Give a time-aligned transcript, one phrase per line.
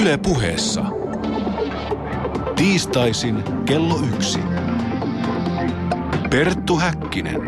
[0.00, 0.84] Yle puheessa.
[2.56, 4.38] Tiistaisin kello yksi.
[6.30, 7.40] Perttu Häkkinen.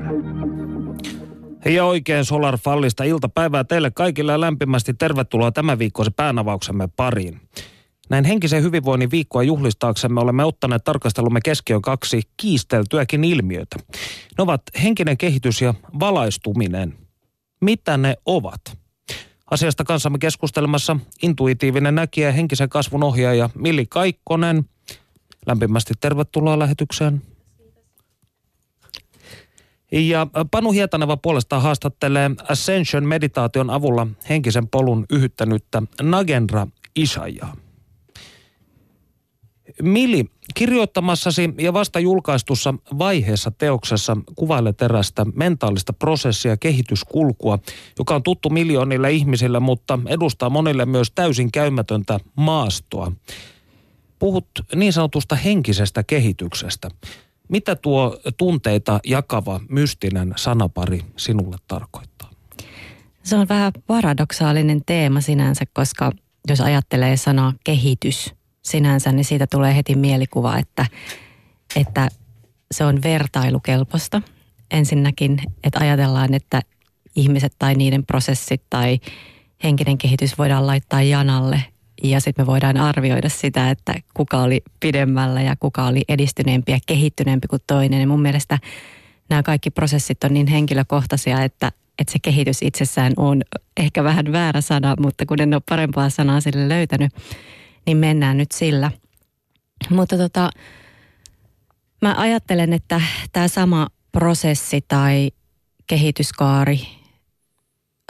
[1.64, 7.40] Ja oikein Solar Fallista iltapäivää teille kaikille ja lämpimästi tervetuloa tämän viikkoisen päänavauksemme pariin.
[8.10, 13.76] Näin henkisen hyvinvoinnin viikkoa juhlistaaksemme olemme ottaneet tarkastelumme keskiön kaksi kiisteltyäkin ilmiötä.
[14.38, 16.94] Ne ovat henkinen kehitys ja valaistuminen.
[17.60, 18.81] Mitä ne ovat?
[19.52, 24.64] Asiasta kanssamme keskustelemassa intuitiivinen näkijä henkisen kasvun ohjaaja Milli Kaikkonen.
[25.46, 27.22] Lämpimästi tervetuloa lähetykseen.
[29.92, 36.66] Ja Panu Hietaneva puolestaan haastattelee Ascension meditaation avulla henkisen polun yhyttänyttä Nagendra
[36.96, 37.56] Ishajaa.
[39.82, 47.58] Mili, kirjoittamassasi ja vasta julkaistussa vaiheessa teoksessa kuvailet erästä mentaalista prosessia kehityskulkua,
[47.98, 53.12] joka on tuttu miljoonille ihmisille, mutta edustaa monille myös täysin käymätöntä maastoa.
[54.18, 56.88] Puhut niin sanotusta henkisestä kehityksestä.
[57.48, 62.30] Mitä tuo tunteita jakava mystinen sanapari sinulle tarkoittaa?
[63.22, 66.12] Se on vähän paradoksaalinen teema sinänsä, koska
[66.48, 70.86] jos ajattelee sanaa kehitys– sinänsä, niin siitä tulee heti mielikuva, että,
[71.76, 72.08] että
[72.70, 74.22] se on vertailukelpoista.
[74.70, 76.60] Ensinnäkin, että ajatellaan, että
[77.16, 79.00] ihmiset tai niiden prosessit tai
[79.64, 81.64] henkinen kehitys voidaan laittaa janalle
[82.02, 86.78] ja sitten me voidaan arvioida sitä, että kuka oli pidemmällä ja kuka oli edistyneempi ja
[86.86, 88.00] kehittyneempi kuin toinen.
[88.00, 88.58] Ja mun mielestä
[89.28, 93.42] nämä kaikki prosessit on niin henkilökohtaisia, että, että se kehitys itsessään on
[93.76, 97.12] ehkä vähän väärä sana, mutta kun en ole parempaa sanaa sille löytänyt,
[97.86, 98.90] niin mennään nyt sillä.
[99.90, 100.50] Mutta tota,
[102.02, 103.00] mä ajattelen, että
[103.32, 105.30] tämä sama prosessi tai
[105.86, 106.80] kehityskaari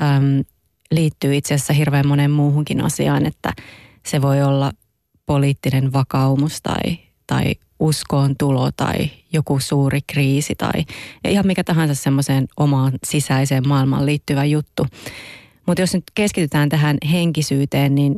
[0.03, 0.45] äm,
[0.91, 3.53] liittyy itse asiassa hirveän monen muuhunkin asiaan, että
[4.06, 4.73] se voi olla
[5.27, 10.84] poliittinen vakaumus tai, tai uskoon tulo tai joku suuri kriisi tai
[11.28, 14.87] ihan mikä tahansa semmoiseen omaan sisäiseen maailmaan liittyvä juttu.
[15.66, 18.16] Mutta jos nyt keskitytään tähän henkisyyteen, niin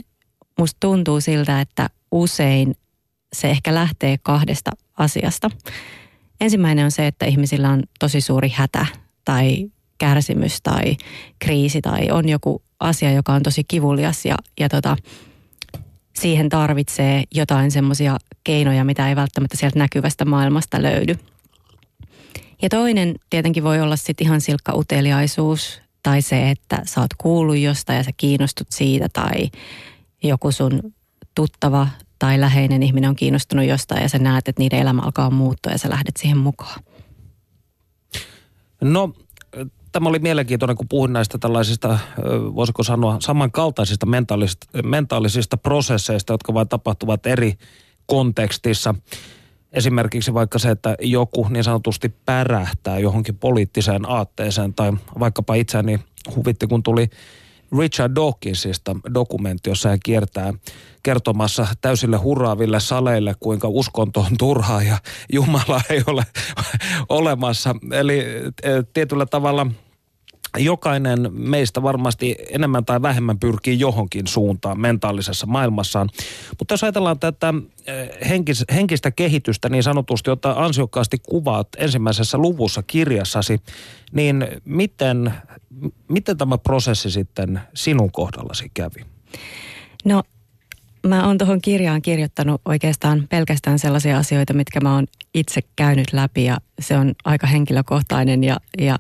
[0.58, 2.74] musta tuntuu siltä, että usein
[3.32, 5.50] se ehkä lähtee kahdesta asiasta.
[6.40, 8.86] Ensimmäinen on se, että ihmisillä on tosi suuri hätä
[9.24, 10.96] tai kärsimys tai
[11.38, 14.96] kriisi tai on joku asia, joka on tosi kivulias ja, ja tota,
[16.18, 21.18] siihen tarvitsee jotain semmoisia keinoja, mitä ei välttämättä sieltä näkyvästä maailmasta löydy.
[22.62, 27.56] Ja toinen tietenkin voi olla sitten ihan silkka uteliaisuus tai se, että sä oot kuullut
[27.56, 29.50] jostain ja sä kiinnostut siitä tai
[30.28, 30.80] joku sun
[31.34, 35.72] tuttava tai läheinen ihminen on kiinnostunut jostain ja sä näet, että niiden elämä alkaa muuttua
[35.72, 36.82] ja sä lähdet siihen mukaan?
[38.80, 39.12] No,
[39.92, 41.98] tämä oli mielenkiintoinen, kun puhuin näistä tällaisista,
[42.54, 47.54] voisiko sanoa, samankaltaisista mentaalisista, mentaalisista prosesseista, jotka vain tapahtuvat eri
[48.06, 48.94] kontekstissa.
[49.72, 56.00] Esimerkiksi vaikka se, että joku niin sanotusti pärähtää johonkin poliittiseen aatteeseen tai vaikkapa itseäni
[56.36, 57.10] huvitti, kun tuli
[57.78, 60.52] Richard Dawkinsista dokumentti, jossa hän kiertää
[61.02, 64.98] kertomassa täysille hurraaville saleille, kuinka uskonto on turhaa ja
[65.32, 66.22] Jumala ei ole
[67.08, 67.76] olemassa.
[67.92, 68.18] Eli
[68.62, 69.66] e, tietyllä tavalla
[70.58, 76.10] jokainen meistä varmasti enemmän tai vähemmän pyrkii johonkin suuntaan mentaalisessa maailmassaan.
[76.58, 77.54] Mutta jos ajatellaan tätä
[77.86, 77.92] e,
[78.28, 83.60] henkis, henkistä kehitystä niin sanotusti, jota ansiokkaasti kuvaat ensimmäisessä luvussa kirjassasi,
[84.12, 85.32] niin miten
[86.08, 89.04] miten tämä prosessi sitten sinun kohdallasi kävi?
[90.04, 90.22] No
[91.06, 96.44] mä oon tuohon kirjaan kirjoittanut oikeastaan pelkästään sellaisia asioita, mitkä mä oon itse käynyt läpi
[96.44, 98.98] ja se on aika henkilökohtainen ja, ja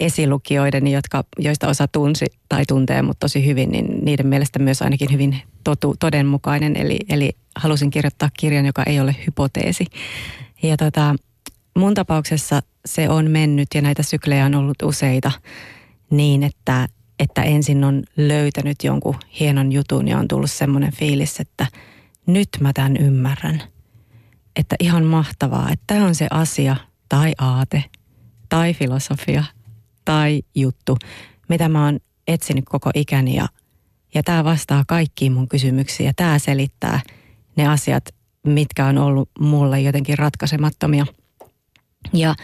[0.00, 5.12] esilukijoiden, jotka, joista osa tunsi tai tuntee mut tosi hyvin, niin niiden mielestä myös ainakin
[5.12, 6.76] hyvin totu, todenmukainen.
[6.76, 9.86] Eli, eli halusin kirjoittaa kirjan, joka ei ole hypoteesi.
[10.62, 11.14] Ja tota,
[11.76, 15.32] mun tapauksessa se on mennyt ja näitä syklejä on ollut useita
[16.10, 21.66] niin, että, että ensin on löytänyt jonkun hienon jutun ja on tullut semmoinen fiilis, että
[22.26, 23.62] nyt mä tämän ymmärrän.
[24.56, 26.76] Että ihan mahtavaa, että tämä on se asia
[27.08, 27.84] tai aate
[28.48, 29.44] tai filosofia
[30.06, 30.96] tai juttu,
[31.48, 31.98] mitä mä oon
[32.28, 33.48] etsinyt koko ikäni ja,
[34.14, 37.00] ja tämä vastaa kaikkiin mun kysymyksiin ja tämä selittää
[37.56, 38.04] ne asiat,
[38.46, 41.06] mitkä on ollut mulle jotenkin ratkaisemattomia.
[42.12, 42.34] Ja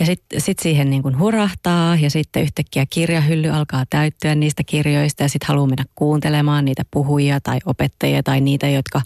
[0.00, 5.22] ja sitten sit siihen niin kuin hurahtaa ja sitten yhtäkkiä kirjahylly alkaa täyttyä niistä kirjoista
[5.22, 9.02] ja sitten haluaa mennä kuuntelemaan niitä puhujia tai opettajia tai niitä, jotka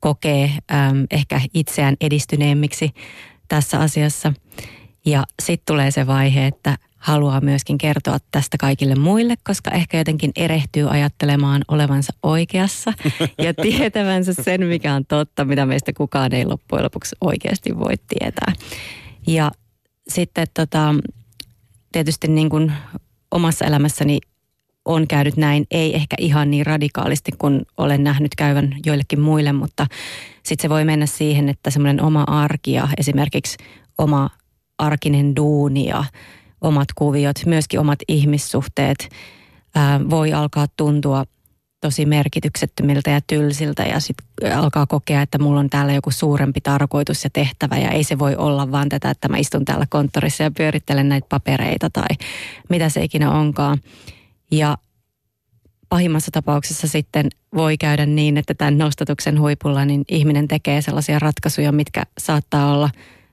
[0.00, 2.90] kokee äm, ehkä itseään edistyneemmiksi
[3.48, 4.32] tässä asiassa.
[5.06, 10.32] Ja sitten tulee se vaihe, että haluaa myöskin kertoa tästä kaikille muille, koska ehkä jotenkin
[10.36, 12.92] erehtyy ajattelemaan olevansa oikeassa
[13.38, 18.52] ja tietävänsä sen, mikä on totta, mitä meistä kukaan ei loppujen lopuksi oikeasti voi tietää.
[19.26, 19.50] Ja
[20.08, 20.94] sitten tota,
[21.92, 22.72] tietysti niin kuin
[23.30, 24.18] omassa elämässäni
[24.84, 29.86] on käynyt näin, ei ehkä ihan niin radikaalisti kuin olen nähnyt käyvän joillekin muille, mutta
[30.42, 33.56] sitten se voi mennä siihen, että semmoinen oma arki ja esimerkiksi
[33.98, 34.30] oma
[34.78, 36.04] arkinen duuni ja
[36.62, 39.08] omat kuviot, myöskin omat ihmissuhteet
[39.74, 41.24] ää, voi alkaa tuntua
[41.80, 47.24] tosi merkityksettömiltä ja tylsiltä ja sitten alkaa kokea, että mulla on täällä joku suurempi tarkoitus
[47.24, 50.50] ja tehtävä ja ei se voi olla vaan tätä, että mä istun täällä konttorissa ja
[50.50, 52.16] pyörittelen näitä papereita tai
[52.68, 53.78] mitä se ikinä onkaan.
[54.50, 54.76] Ja
[55.88, 61.72] pahimmassa tapauksessa sitten voi käydä niin, että tämän nostatuksen huipulla niin ihminen tekee sellaisia ratkaisuja,
[61.72, 62.90] mitkä saattaa olla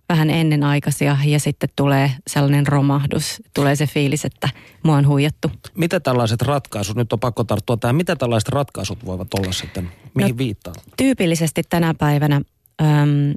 [0.10, 4.50] vähän ennenaikaisia ja sitten tulee sellainen romahdus, tulee se fiilis, että
[4.84, 5.52] mua on huijattu.
[5.76, 10.32] Mitä tällaiset ratkaisut, nyt on pakko tarttua tähän, mitä tällaiset ratkaisut voivat olla sitten, mihin
[10.32, 10.74] no, viittaa?
[10.98, 12.42] Tyypillisesti tänä päivänä
[12.82, 13.34] äm,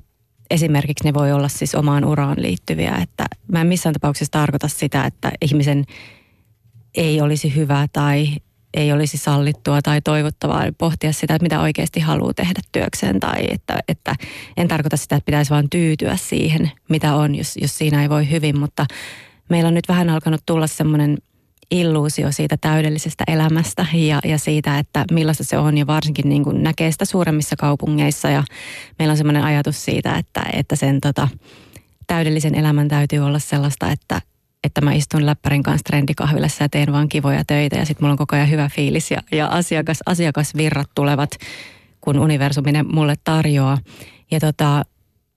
[0.50, 5.04] esimerkiksi ne voi olla siis omaan uraan liittyviä, että mä en missään tapauksessa tarkoita sitä,
[5.04, 5.84] että ihmisen
[6.94, 8.28] ei olisi hyvä tai
[8.74, 13.78] ei olisi sallittua tai toivottavaa pohtia sitä, että mitä oikeasti haluaa tehdä työkseen tai että,
[13.88, 14.14] että
[14.56, 18.30] en tarkoita sitä, että pitäisi vain tyytyä siihen, mitä on, jos, jos siinä ei voi
[18.30, 18.86] hyvin, mutta
[19.48, 21.18] meillä on nyt vähän alkanut tulla semmoinen
[21.72, 25.78] illuusio siitä täydellisestä elämästä ja, ja siitä, että millaista se on.
[25.78, 28.28] Ja varsinkin niin kuin näkee sitä suuremmissa kaupungeissa.
[28.28, 28.44] Ja
[28.98, 31.28] meillä on semmoinen ajatus siitä, että, että sen tota,
[32.06, 34.20] täydellisen elämän täytyy olla sellaista, että,
[34.64, 38.18] että mä istun läppärin kanssa trendikahvilassa ja teen vaan kivoja töitä ja sitten mulla on
[38.18, 41.30] koko ajan hyvä fiilis ja, ja asiakas, asiakasvirrat tulevat,
[42.00, 43.78] kun universuminen mulle tarjoaa.
[44.30, 44.84] Ja, tota,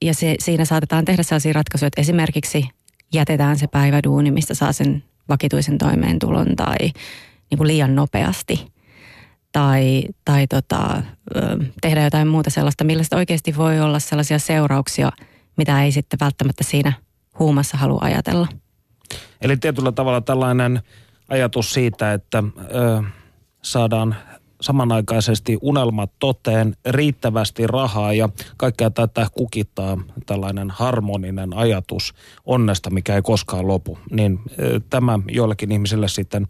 [0.01, 2.69] ja se, siinä saatetaan tehdä sellaisia ratkaisuja, että esimerkiksi
[3.13, 6.77] jätetään se päiväduuni, mistä saa sen vakituisen toimeentulon tai
[7.50, 8.68] niin kuin liian nopeasti.
[9.51, 11.04] Tai, tai tota,
[11.81, 15.12] tehdä jotain muuta sellaista, millä oikeasti voi olla sellaisia seurauksia,
[15.57, 16.94] mitä ei sitten välttämättä siinä
[17.39, 18.48] huumassa halua ajatella.
[19.41, 20.81] Eli tietyllä tavalla tällainen
[21.29, 23.03] ajatus siitä, että ö,
[23.61, 24.15] saadaan
[24.61, 32.13] samanaikaisesti unelmat toteen, riittävästi rahaa ja kaikkea tätä kukittaa tällainen harmoninen ajatus
[32.45, 33.97] onnesta, mikä ei koskaan lopu.
[34.11, 36.47] Niin ö, tämä joillekin ihmisille sitten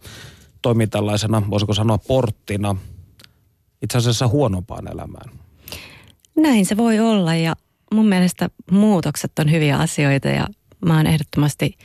[0.62, 2.76] toimii tällaisena, voisiko sanoa porttina
[3.82, 5.30] itse asiassa huonompaan elämään.
[6.36, 7.54] Näin se voi olla ja
[7.94, 10.46] mun mielestä muutokset on hyviä asioita ja
[10.86, 11.74] mä oon ehdottomasti–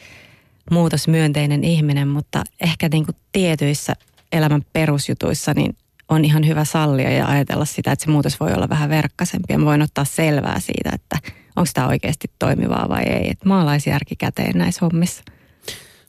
[0.72, 3.94] muutosmyönteinen ihminen, mutta ehkä niin kuin tietyissä
[4.32, 5.76] elämän perusjutuissa niin
[6.10, 9.54] on ihan hyvä sallia ja ajatella sitä, että se muutos voi olla vähän verkkaisempi.
[9.54, 11.18] Ja mä voin ottaa selvää siitä, että
[11.56, 13.30] onko tämä oikeasti toimivaa vai ei.
[13.30, 15.24] Että maalaisjärki käteen näissä hommissa.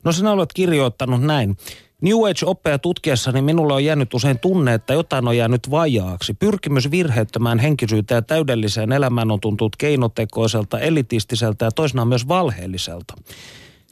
[0.04, 1.56] No sinä olet kirjoittanut näin.
[2.00, 6.34] New Age-oppeja tutkiessani minulle on jäänyt usein tunne, että jotain on jäänyt vajaaksi.
[6.34, 13.14] Pyrkimys virheettömään henkisyyteen ja täydelliseen elämään on tuntunut keinotekoiselta, elitistiseltä ja toisinaan myös valheelliselta.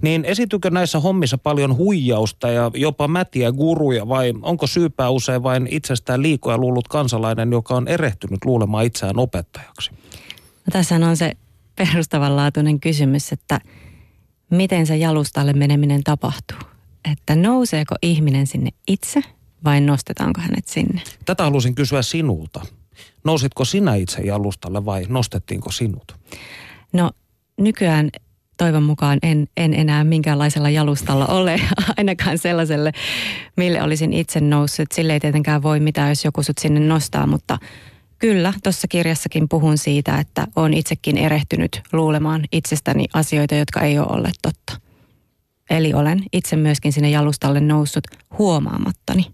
[0.02, 5.69] Niin esitykö näissä hommissa paljon huijausta ja jopa mätiä guruja vai onko syypää usein vain
[5.70, 9.91] itsestään liikoja luullut kansalainen, joka on erehtynyt luulemaan itseään opettajaksi?
[10.67, 11.32] No tässä on se
[11.76, 13.61] perustavanlaatuinen kysymys, että
[14.50, 16.58] miten se jalustalle meneminen tapahtuu.
[17.12, 19.23] Että nouseeko ihminen sinne itse
[19.64, 21.01] vai nostetaanko hänet sinne?
[21.25, 22.60] Tätä halusin kysyä sinulta.
[23.25, 26.17] Nousitko sinä itse jalustalle vai nostettiinko sinut?
[26.93, 27.10] No
[27.56, 28.10] nykyään
[28.60, 31.60] toivon mukaan en, en enää minkäänlaisella jalustalla ole,
[31.98, 32.93] ainakaan sellaiselle,
[33.56, 34.93] mille olisin itse noussut.
[34.93, 37.58] Sille ei tietenkään voi mitään, jos joku sut sinne nostaa, mutta
[38.19, 44.06] kyllä, tuossa kirjassakin puhun siitä, että olen itsekin erehtynyt luulemaan itsestäni asioita, jotka ei ole
[44.10, 44.81] olleet totta.
[45.70, 48.05] Eli olen itse myöskin sinne jalustalle noussut
[48.38, 49.26] huomaamattani.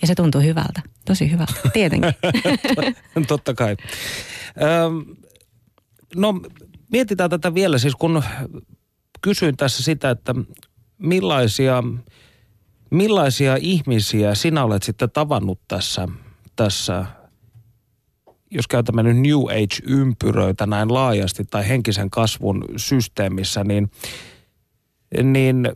[0.00, 2.12] Ja se tuntuu hyvältä, tosi hyvältä, tietenkin.
[3.28, 3.76] Totta kai.
[4.86, 5.16] Öm,
[6.16, 6.34] no
[6.92, 8.22] mietitään tätä vielä siis, kun
[9.20, 10.34] kysyin tässä sitä, että
[10.98, 11.84] millaisia,
[12.90, 16.08] millaisia ihmisiä sinä olet sitten tavannut tässä,
[16.56, 17.06] tässä
[18.50, 23.90] jos käytämme nyt New Age-ympyröitä näin laajasti tai henkisen kasvun systeemissä, niin,
[25.22, 25.68] niin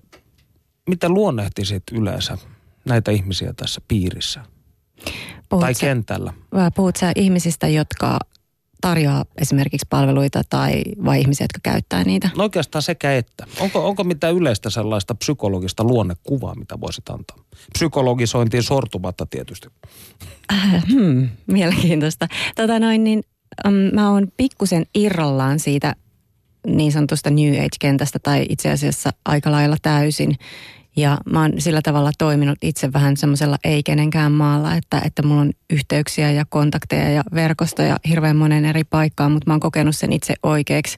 [0.89, 2.39] mitä luonnehtisit yleensä
[2.85, 4.45] näitä ihmisiä tässä piirissä?
[5.49, 6.33] Puhut tai sä, kentällä?
[6.75, 8.19] Puhut sä ihmisistä, jotka
[8.85, 12.31] tarjoaa esimerkiksi palveluita tai vai ihmisiä, jotka käyttää niitä?
[12.37, 13.47] No oikeastaan sekä että.
[13.61, 17.37] Onko, onko mitään yleistä sellaista psykologista luonnekuvaa, mitä voisit antaa?
[17.73, 19.69] Psykologisointiin sortumatta tietysti.
[20.53, 22.29] Äh, hmm, mielenkiintoista.
[22.57, 23.23] Tota noin, niin,
[23.67, 25.95] um, mä oon pikkusen irrallaan siitä
[26.67, 30.37] niin sanotusta New Age-kentästä tai itse asiassa aika lailla täysin.
[30.97, 35.41] Ja mä oon sillä tavalla toiminut itse vähän semmoisella ei kenenkään maalla, että, että mulla
[35.41, 40.13] on yhteyksiä ja kontakteja ja verkostoja hirveän monen eri paikkaan, mutta mä oon kokenut sen
[40.13, 40.97] itse oikeaksi,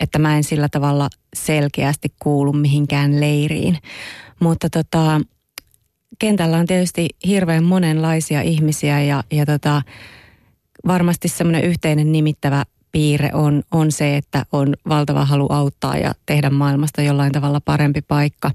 [0.00, 3.78] että mä en sillä tavalla selkeästi kuulu mihinkään leiriin.
[4.40, 5.20] Mutta tota,
[6.18, 9.82] kentällä on tietysti hirveän monenlaisia ihmisiä ja, ja tota,
[10.86, 16.50] varmasti semmoinen yhteinen nimittävä piirre on, on se, että on valtava halu auttaa ja tehdä
[16.50, 18.50] maailmasta jollain tavalla parempi paikka.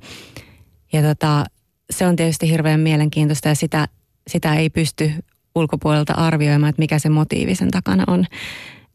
[0.95, 1.45] Ja tota,
[1.89, 3.87] se on tietysti hirveän mielenkiintoista ja sitä,
[4.27, 5.11] sitä ei pysty
[5.55, 8.25] ulkopuolelta arvioimaan, että mikä se motiivi sen takana on.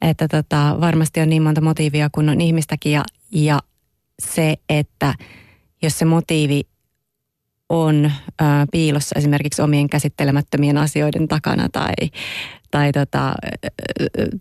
[0.03, 3.61] Että tota, varmasti on niin monta motiivia kuin on ihmistäkin ja, ja
[4.23, 5.15] se, että
[5.83, 6.63] jos se motiivi
[7.71, 11.93] on ää, piilossa esimerkiksi omien käsittelemättömien asioiden takana tai,
[12.71, 13.33] tai tota,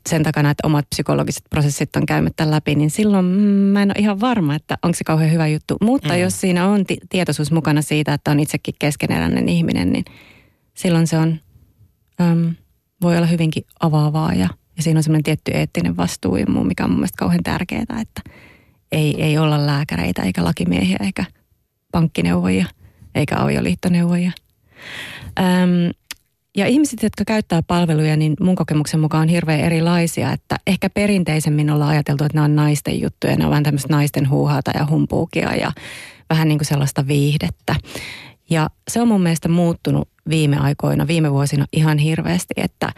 [0.09, 4.19] sen takana, että omat psykologiset prosessit on käymättä läpi, niin silloin mä en ole ihan
[4.19, 5.77] varma, että onko se kauhean hyvä juttu.
[5.81, 6.19] Mutta mm.
[6.19, 10.05] jos siinä on t- tietoisuus mukana siitä, että on itsekin keskeneräinen ihminen, niin
[10.73, 11.39] silloin se on,
[12.21, 12.55] äm,
[13.01, 16.99] voi olla hyvinkin avaavaa ja, ja siinä on semmoinen tietty eettinen vastuu, mikä on mun
[16.99, 18.21] mielestä kauhean tärkeää, että
[18.91, 21.25] ei, ei olla lääkäreitä eikä lakimiehiä eikä
[21.91, 22.65] pankkineuvojia
[23.19, 24.31] eikä avioliittoneuvoja.
[25.39, 25.91] Öm,
[26.57, 30.31] ja ihmiset, jotka käyttää palveluja, niin mun kokemuksen mukaan on hirveän erilaisia.
[30.31, 33.35] Että ehkä perinteisemmin ollaan ajateltu, että nämä on naisten juttuja.
[33.35, 35.71] Ne on vähän tämmöistä naisten huuhaata ja humpuukia ja
[36.29, 37.75] vähän niin kuin sellaista viihdettä.
[38.49, 42.89] Ja se on mun mielestä muuttunut viime aikoina, viime vuosina ihan hirveästi, että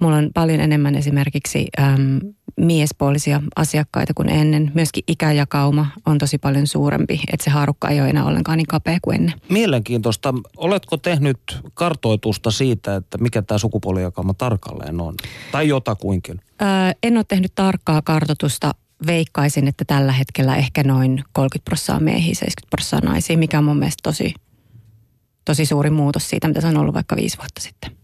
[0.00, 2.20] mulla on paljon enemmän esimerkiksi äm,
[2.58, 4.70] miespuolisia asiakkaita kuin ennen.
[4.74, 8.98] Myöskin ikäjakauma on tosi paljon suurempi, että se haarukka ei ole enää ollenkaan niin kapea
[9.02, 9.40] kuin ennen.
[9.48, 10.34] Mielenkiintoista.
[10.56, 11.38] Oletko tehnyt
[11.74, 15.14] kartoitusta siitä, että mikä tämä sukupuolijakauma tarkalleen on?
[15.52, 16.40] Tai jotakuinkin?
[16.62, 16.68] Öö,
[17.02, 18.74] en ole tehnyt tarkkaa kartoitusta.
[19.06, 23.78] Veikkaisin, että tällä hetkellä ehkä noin 30 prosenttia miehiä, 70 prosenttia naisia, mikä on mun
[23.78, 24.34] mielestä tosi,
[25.44, 27.98] tosi suuri muutos siitä, mitä se on ollut vaikka viisi vuotta sitten.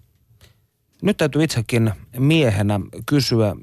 [1.03, 3.57] Nyt täytyy itsekin miehenä kysyä,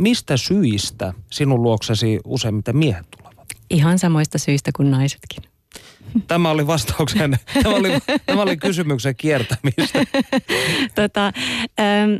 [0.00, 3.46] mistä syistä sinun luoksesi useimmiten miehet tulevat?
[3.70, 5.42] Ihan samoista syistä kuin naisetkin.
[6.26, 7.88] Tämä oli vastauksen, tämä oli,
[8.26, 9.98] tämä oli kysymyksen kiertämistä.
[10.94, 11.32] tota,
[11.80, 12.10] ähm,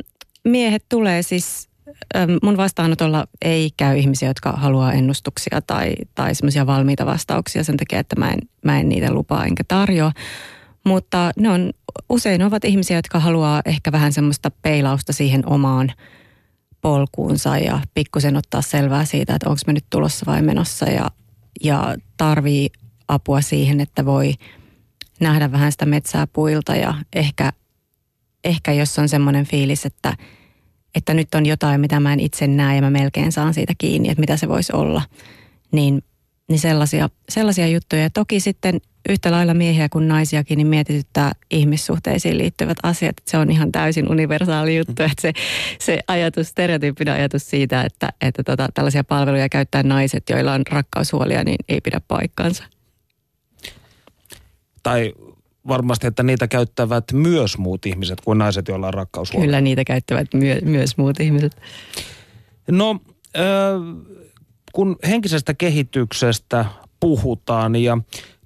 [0.43, 1.69] miehet tulee siis,
[2.15, 7.77] ähm, mun vastaanotolla ei käy ihmisiä, jotka haluaa ennustuksia tai, tai semmoisia valmiita vastauksia sen
[7.77, 10.11] takia, että mä en, mä en niitä lupaa enkä tarjoa.
[10.85, 11.71] Mutta ne on,
[12.09, 15.91] usein ovat ihmisiä, jotka haluaa ehkä vähän semmoista peilausta siihen omaan
[16.81, 21.11] polkuunsa ja pikkusen ottaa selvää siitä, että onko me nyt tulossa vai menossa ja,
[21.63, 22.69] ja tarvii
[23.07, 24.33] apua siihen, että voi
[25.19, 27.53] nähdä vähän sitä metsää puilta ja ehkä,
[28.43, 30.17] ehkä jos on semmoinen fiilis, että,
[30.95, 34.09] että nyt on jotain, mitä mä en itse näe ja mä melkein saan siitä kiinni,
[34.09, 35.01] että mitä se voisi olla,
[35.71, 36.03] niin,
[36.51, 38.01] niin sellaisia, sellaisia juttuja.
[38.01, 43.15] Ja toki sitten yhtä lailla miehiä kuin naisiakin, niin mietityttää ihmissuhteisiin liittyvät asiat.
[43.27, 45.33] Se on ihan täysin universaali juttu, että se,
[45.79, 51.43] se ajatus, stereotyyppinen ajatus siitä, että, että tota, tällaisia palveluja käyttää naiset, joilla on rakkaushuolia,
[51.43, 52.63] niin ei pidä paikkaansa.
[54.83, 55.13] Tai
[55.67, 59.45] varmasti, että niitä käyttävät myös muut ihmiset kuin naiset, joilla on rakkaushuolia.
[59.45, 61.61] Kyllä niitä käyttävät myö, myös muut ihmiset.
[62.67, 62.99] No,
[63.37, 63.43] äh,
[64.73, 66.65] kun henkisestä kehityksestä
[66.99, 67.97] puhutaan ja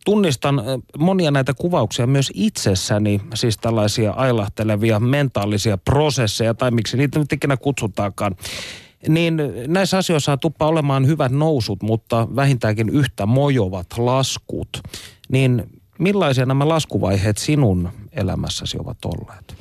[0.06, 0.62] tunnistan
[0.98, 7.58] monia näitä kuvauksia myös itsessäni, siis tällaisia ailahtelevia mentaalisia prosesseja, tai miksi niitä nyt ikinä
[7.58, 8.36] kutsutaankaan.
[9.08, 14.82] Niin näissä asioissa tuppaa olemaan hyvät nousut, mutta vähintäänkin yhtä mojovat laskut.
[15.30, 19.56] Niin millaisia nämä laskuvaiheet sinun elämässäsi ovat olleet?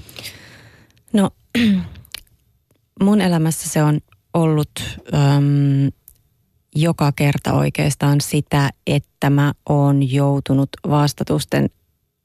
[1.12, 1.30] No,
[3.04, 4.00] mun elämässä se on
[4.34, 4.70] ollut...
[5.14, 5.90] Öm,
[6.74, 11.70] joka kerta oikeastaan sitä, että mä oon joutunut vastatusten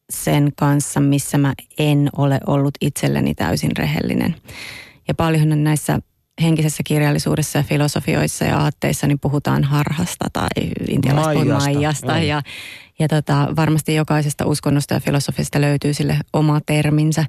[0.09, 4.35] sen kanssa, missä mä en ole ollut itselleni täysin rehellinen.
[5.07, 5.99] Ja paljon näissä
[6.41, 10.47] henkisessä kirjallisuudessa ja filosofioissa ja aatteissa niin puhutaan harhasta tai
[10.87, 12.19] intialaisesta maijasta.
[12.19, 12.41] Ja,
[12.99, 17.25] ja tota, varmasti jokaisesta uskonnosta ja filosofista löytyy sille oma terminsä.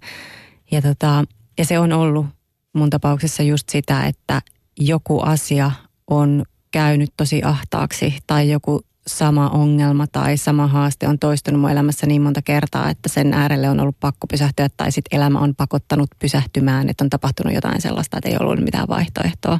[0.70, 1.24] Ja, tota,
[1.58, 2.26] ja se on ollut
[2.72, 4.42] mun tapauksessa just sitä, että
[4.80, 5.70] joku asia
[6.10, 12.06] on käynyt tosi ahtaaksi tai joku sama ongelma tai sama haaste on toistunut mun elämässä
[12.06, 16.10] niin monta kertaa, että sen äärelle on ollut pakko pysähtyä tai sitten elämä on pakottanut
[16.18, 19.58] pysähtymään, että on tapahtunut jotain sellaista, että ei ollut mitään vaihtoehtoa.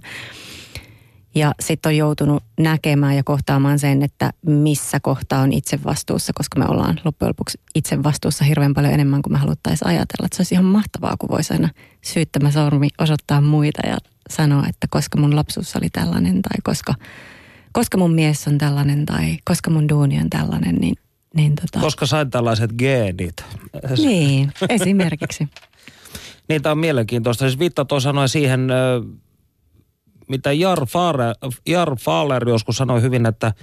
[1.35, 6.59] Ja sitten on joutunut näkemään ja kohtaamaan sen, että missä kohtaa on itse vastuussa, koska
[6.59, 10.27] me ollaan loppujen lopuksi itse vastuussa hirveän paljon enemmän kuin me haluttaisiin ajatella.
[10.27, 11.69] Että se olisi ihan mahtavaa, kun voisi aina
[12.03, 13.99] syyttämä sormi osoittaa muita ja
[14.31, 16.95] sanoa, että koska mun lapsuus oli tällainen tai koska,
[17.73, 20.95] koska mun mies on tällainen tai koska mun duuni on tällainen, niin,
[21.35, 21.81] niin tota...
[21.81, 23.45] Koska sain tällaiset geenit.
[23.97, 25.49] Niin, esimerkiksi.
[26.49, 27.49] niin, tämä on mielenkiintoista.
[27.49, 28.69] Siis Vitta sanoi siihen,
[30.29, 31.35] mitä Jar Fahler,
[31.67, 33.55] Jar Fahler joskus sanoi hyvin, että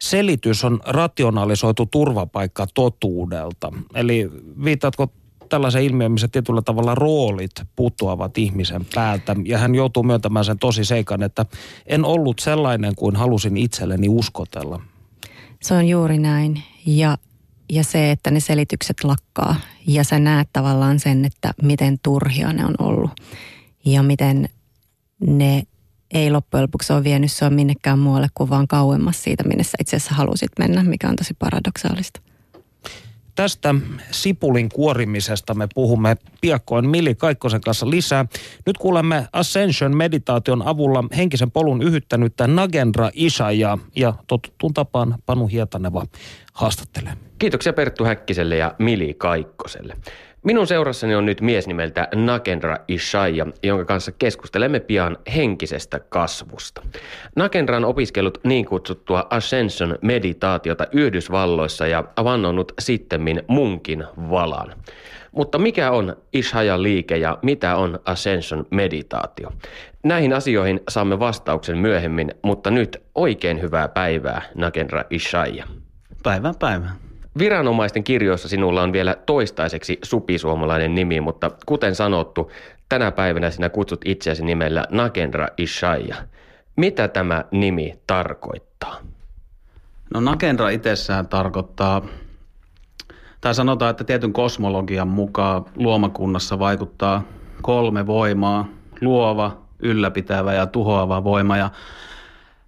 [0.00, 3.72] selitys on rationalisoitu turvapaikka totuudelta.
[3.94, 4.30] Eli
[4.64, 5.12] viittaatko
[5.54, 9.36] tällaisen ilmiön, missä tietyllä tavalla roolit puuttuavat ihmisen päältä.
[9.44, 11.46] Ja hän joutuu myöntämään sen tosi seikan, että
[11.86, 14.80] en ollut sellainen kuin halusin itselleni uskotella.
[15.62, 16.62] Se on juuri näin.
[16.86, 17.18] Ja,
[17.72, 19.56] ja se, että ne selitykset lakkaa.
[19.86, 23.10] Ja sä näet tavallaan sen, että miten turhia ne on ollut.
[23.84, 24.48] Ja miten
[25.26, 25.62] ne
[26.10, 29.96] ei loppujen lopuksi ole vienyt sua minnekään muualle kuin vaan kauemmas siitä, minne sä itse
[29.96, 32.20] asiassa halusit mennä, mikä on tosi paradoksaalista.
[33.34, 33.74] Tästä
[34.10, 38.26] sipulin kuorimisesta me puhumme piakkoin Mili Kaikkosen kanssa lisää.
[38.66, 46.06] Nyt kuulemme Ascension-meditaation avulla henkisen polun yhyttänyttä Nagendra Ishaya ja totuttuun tapaan Panu Hietaneva
[46.52, 47.12] haastattelee.
[47.38, 49.96] Kiitoksia Perttu Häkkiselle ja Mili Kaikkoselle.
[50.44, 56.82] Minun seurassani on nyt mies nimeltä Nakendra Ishaya, jonka kanssa keskustelemme pian henkisestä kasvusta.
[57.36, 64.74] Nakendra on opiskellut niin kutsuttua Ascension meditaatiota Yhdysvalloissa ja vannonnut sittemmin munkin valan.
[65.32, 69.52] Mutta mikä on Ishaya liike ja mitä on Ascension meditaatio?
[70.02, 75.66] Näihin asioihin saamme vastauksen myöhemmin, mutta nyt oikein hyvää päivää Nakendra Ishaya.
[76.22, 76.96] Päivää päivää.
[77.38, 82.50] Viranomaisten kirjoissa sinulla on vielä toistaiseksi supisuomalainen nimi, mutta kuten sanottu,
[82.88, 86.16] tänä päivänä sinä kutsut itseäsi nimellä Nakendra Ishaya.
[86.76, 88.96] Mitä tämä nimi tarkoittaa?
[90.14, 92.02] No Nakendra itsessään tarkoittaa,
[93.40, 97.22] tai sanotaan, että tietyn kosmologian mukaan luomakunnassa vaikuttaa
[97.62, 98.68] kolme voimaa,
[99.00, 101.56] luova, ylläpitävä ja tuhoava voima.
[101.56, 101.70] Ja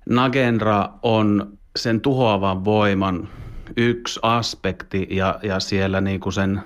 [0.09, 3.29] Nagendra on sen tuhoavan voiman
[3.77, 6.61] yksi aspekti ja, ja siellä niin kuin sen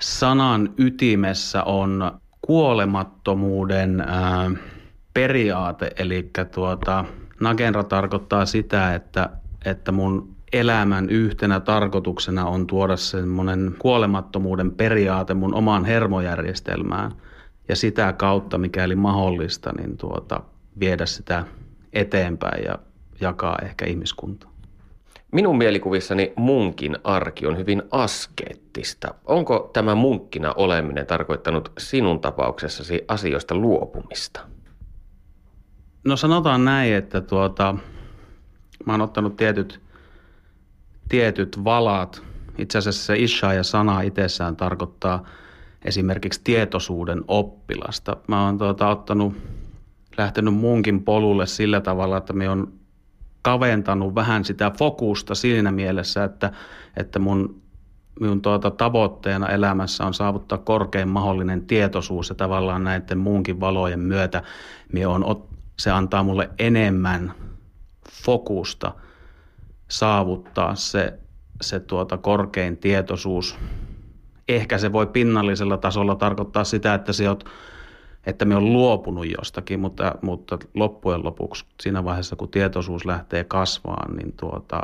[0.00, 4.50] sanan ytimessä on kuolemattomuuden ää,
[5.14, 7.04] periaate, eli tuota,
[7.40, 9.30] Nagenra tarkoittaa sitä, että,
[9.64, 17.12] että mun elämän yhtenä tarkoituksena on tuoda semmoinen kuolemattomuuden periaate mun omaan hermojärjestelmään
[17.68, 20.40] ja sitä kautta, mikäli mahdollista, niin tuota,
[20.80, 21.44] viedä sitä
[21.92, 22.78] eteenpäin ja
[23.20, 24.51] jakaa ehkä ihmiskuntaa.
[25.32, 29.14] Minun mielikuvissani munkin arki on hyvin askeettista.
[29.24, 34.40] Onko tämä munkkina oleminen tarkoittanut sinun tapauksessasi asioista luopumista?
[36.04, 37.74] No sanotaan näin, että tuota,
[38.86, 39.80] mä oon ottanut tietyt,
[41.08, 42.22] tietyt valat.
[42.58, 45.26] Itse asiassa se isha ja sana itsessään tarkoittaa
[45.84, 48.16] esimerkiksi tietoisuuden oppilasta.
[48.28, 49.34] Mä oon tuota, ottanut,
[50.18, 52.81] lähtenyt munkin polulle sillä tavalla, että me on
[53.42, 56.52] kaventanut vähän sitä fokusta siinä mielessä, että,
[56.96, 57.62] että mun,
[58.20, 64.42] mun tuota tavoitteena elämässä on saavuttaa korkein mahdollinen tietoisuus ja tavallaan näiden muunkin valojen myötä
[65.06, 67.34] on, se antaa mulle enemmän
[68.24, 68.92] fokusta
[69.88, 71.18] saavuttaa se,
[71.60, 73.58] se tuota korkein tietoisuus.
[74.48, 77.44] Ehkä se voi pinnallisella tasolla tarkoittaa sitä, että se oot
[78.26, 84.16] että me on luopunut jostakin, mutta, mutta loppujen lopuksi siinä vaiheessa, kun tietoisuus lähtee kasvaan,
[84.16, 84.80] niin tuota,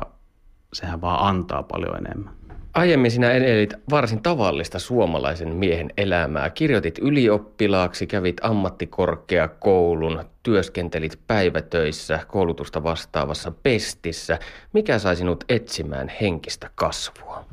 [0.72, 2.38] sehän vaan antaa paljon enemmän.
[2.74, 6.50] Aiemmin sinä elit varsin tavallista suomalaisen miehen elämää.
[6.50, 14.38] Kirjoitit ylioppilaaksi, kävit ammattikorkeakoulun, työskentelit päivätöissä, koulutusta vastaavassa pestissä.
[14.72, 17.44] Mikä sai sinut etsimään henkistä kasvua?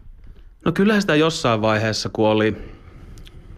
[0.65, 2.55] No kyllä sitä jossain vaiheessa, kun oli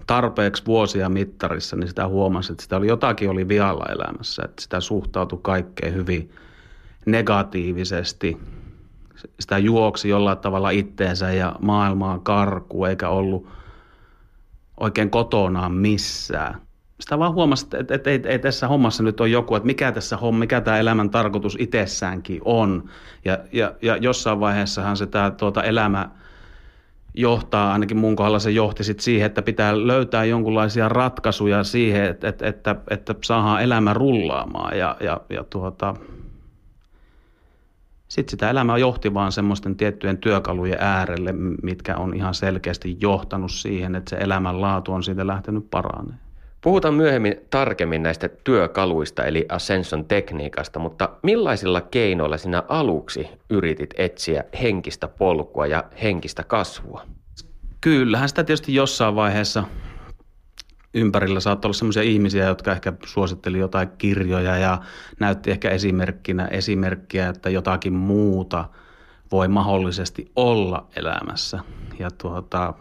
[0.07, 4.79] tarpeeksi vuosia mittarissa, niin sitä huomasi, että sitä oli jotakin oli vialla elämässä, että sitä
[4.79, 6.31] suhtautui kaikkeen hyvin
[7.05, 8.37] negatiivisesti.
[9.39, 13.47] Sitä juoksi jollain tavalla itteensä ja maailmaan karku, eikä ollut
[14.79, 16.61] oikein kotonaan missään.
[16.99, 19.91] Sitä vaan huomasi, että, että, että ei, ei tässä hommassa nyt ole joku, että mikä
[19.91, 22.89] tässä homma, mikä tämä elämän tarkoitus itsessäänkin on.
[23.25, 26.09] Ja, ja, ja jossain vaiheessahan se tämä tuota, elämä
[27.17, 32.27] johtaa, ainakin mun kohdalla se johti sit siihen, että pitää löytää jonkunlaisia ratkaisuja siihen, että,
[32.27, 35.95] että, että, että saadaan elämä rullaamaan ja, ja, ja tuota,
[38.07, 43.95] sitten sitä elämää johti vaan semmoisten tiettyjen työkalujen äärelle, mitkä on ihan selkeästi johtanut siihen,
[43.95, 46.26] että se elämänlaatu on siitä lähtenyt paranemaan.
[46.67, 54.43] Puhutaan myöhemmin tarkemmin näistä työkaluista eli Ascension tekniikasta, mutta millaisilla keinoilla sinä aluksi yritit etsiä
[54.61, 57.05] henkistä polkua ja henkistä kasvua?
[57.81, 59.63] Kyllähän sitä tietysti jossain vaiheessa
[60.93, 64.81] ympärillä saattoi olla sellaisia ihmisiä, jotka ehkä suositteli jotain kirjoja ja
[65.19, 68.69] näytti ehkä esimerkkinä esimerkkiä, että jotakin muuta
[69.31, 71.59] voi mahdollisesti olla elämässä.
[71.99, 72.73] Ja tuota,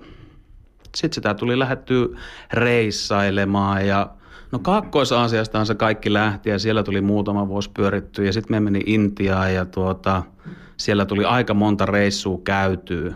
[0.97, 2.07] sitten sitä tuli lähettyä
[2.53, 4.11] reissailemaan ja
[4.53, 8.83] no Kaakkois-Aasiastahan se kaikki lähti ja siellä tuli muutama vuosi pyöritty ja sitten me meni
[8.87, 10.23] Intiaan ja tuota,
[10.77, 13.15] siellä tuli aika monta reissua käytyä.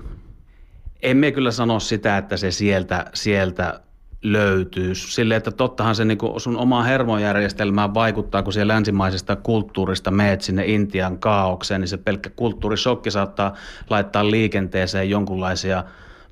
[1.03, 3.81] Emme kyllä sano sitä, että se sieltä, sieltä
[4.23, 4.95] löytyy.
[4.95, 10.67] Sille, että tottahan se niin sun omaa hermojärjestelmään vaikuttaa, kun siellä länsimaisesta kulttuurista meet sinne
[10.67, 13.55] Intian kaaukseen, niin se pelkkä kulttuurisokki saattaa
[13.91, 15.85] laittaa liikenteeseen jonkunlaisia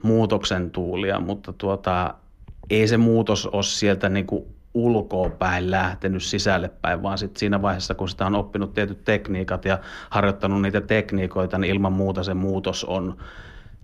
[0.03, 2.15] muutoksen tuulia, mutta tuota,
[2.71, 7.63] ei se muutos ole sieltä niin kuin ulkoa päin lähtenyt sisälle päin, vaan sit siinä
[7.63, 9.79] vaiheessa, kun sitä on oppinut tietyt tekniikat ja
[10.11, 13.17] harjoittanut niitä tekniikoita, niin ilman muuta se muutos on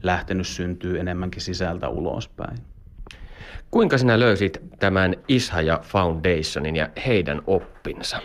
[0.03, 2.59] lähtenyt syntyy enemmänkin sisältä ulospäin.
[3.71, 8.19] Kuinka sinä löysit tämän Ishaja Foundationin ja heidän oppinsa?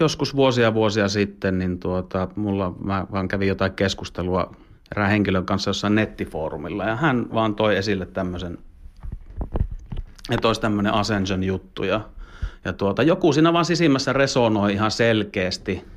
[0.00, 4.56] Joskus vuosia vuosia sitten, niin tuota, mulla, mä vaan kävin jotain keskustelua
[4.92, 8.58] erään henkilön kanssa jossain nettifoorumilla ja hän vaan toi esille tämmöisen,
[10.30, 12.00] että olisi tämmöinen Ascension juttu ja,
[12.64, 15.84] ja tuota, joku siinä vaan sisimmässä resonoi ihan selkeästi–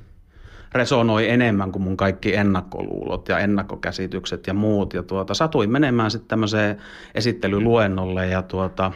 [0.73, 4.93] resonoi enemmän kuin mun kaikki ennakkoluulot ja ennakkokäsitykset ja muut.
[4.93, 6.77] Ja tuota, satuin menemään sitten tämmöiseen
[7.15, 8.91] esittelyluennolle ja tuota,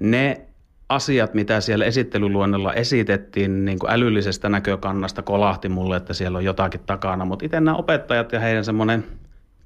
[0.00, 0.40] ne
[0.88, 6.80] asiat, mitä siellä esittelyluennolla esitettiin niin kuin älyllisestä näkökannasta kolahti mulle, että siellä on jotakin
[6.86, 7.24] takana.
[7.24, 9.04] Mutta itse nämä opettajat ja heidän semmoinen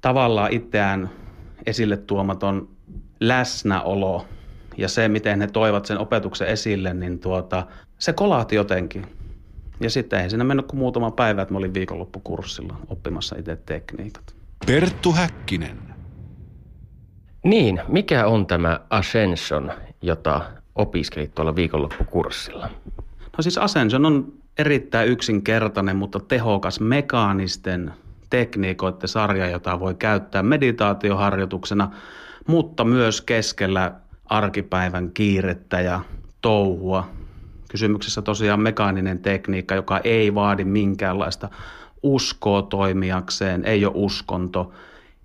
[0.01, 1.09] tavallaan itseään
[1.65, 2.69] esille tuomaton
[3.19, 4.25] läsnäolo
[4.77, 7.65] ja se, miten he toivat sen opetuksen esille, niin tuota,
[7.99, 9.05] se kolahti jotenkin.
[9.79, 14.35] Ja sitten ei siinä mennyt kuin muutama päivä, että mä olin viikonloppukurssilla oppimassa itse tekniikat.
[14.65, 15.77] Perttu Häkkinen.
[17.43, 20.41] Niin, mikä on tämä Ascension, jota
[20.75, 22.69] opiskelit tuolla viikonloppukurssilla?
[23.37, 27.93] No siis Ascension on erittäin yksinkertainen, mutta tehokas mekaanisten
[28.29, 31.91] tekniikoiden sarja, jota voi käyttää meditaatioharjoituksena,
[32.47, 33.93] mutta myös keskellä
[34.25, 36.01] arkipäivän kiirettä ja
[36.41, 37.07] touhua
[37.69, 41.49] Kysymyksessä tosiaan mekaaninen tekniikka, joka ei vaadi minkäänlaista
[42.03, 44.71] uskoa toimijakseen, ei ole uskonto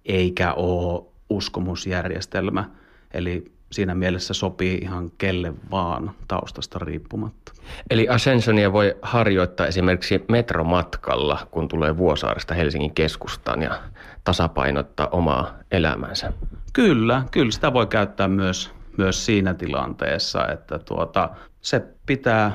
[0.05, 2.71] eikä ole uskomusjärjestelmä.
[3.11, 7.53] Eli siinä mielessä sopii ihan kelle vaan taustasta riippumatta.
[7.91, 13.81] Eli Ascensionia voi harjoittaa esimerkiksi metromatkalla, kun tulee Vuosaaresta Helsingin keskustaan ja
[14.25, 16.33] tasapainottaa omaa elämänsä.
[16.73, 22.53] Kyllä, kyllä sitä voi käyttää myös, myös siinä tilanteessa, että tuota, se pitää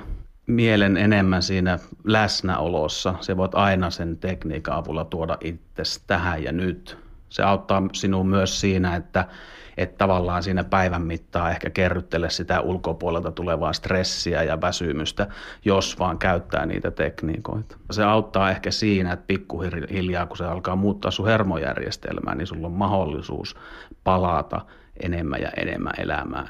[0.48, 3.16] mielen enemmän siinä läsnäolossa.
[3.22, 6.98] Se voit aina sen tekniikan avulla tuoda itse tähän ja nyt.
[7.30, 9.26] Se auttaa sinua myös siinä, että
[9.80, 15.28] että tavallaan siinä päivän mittaan ehkä kerryttele sitä ulkopuolelta tulevaa stressiä ja väsymystä,
[15.66, 17.78] jos vaan käyttää niitä tekniikoita.
[17.92, 22.74] Se auttaa ehkä siinä, että pikkuhiljaa kun se alkaa muuttaa sun hermojärjestelmää, niin sulla on
[22.74, 23.56] mahdollisuus
[24.04, 24.62] palata
[25.04, 26.48] enemmän ja enemmän elämään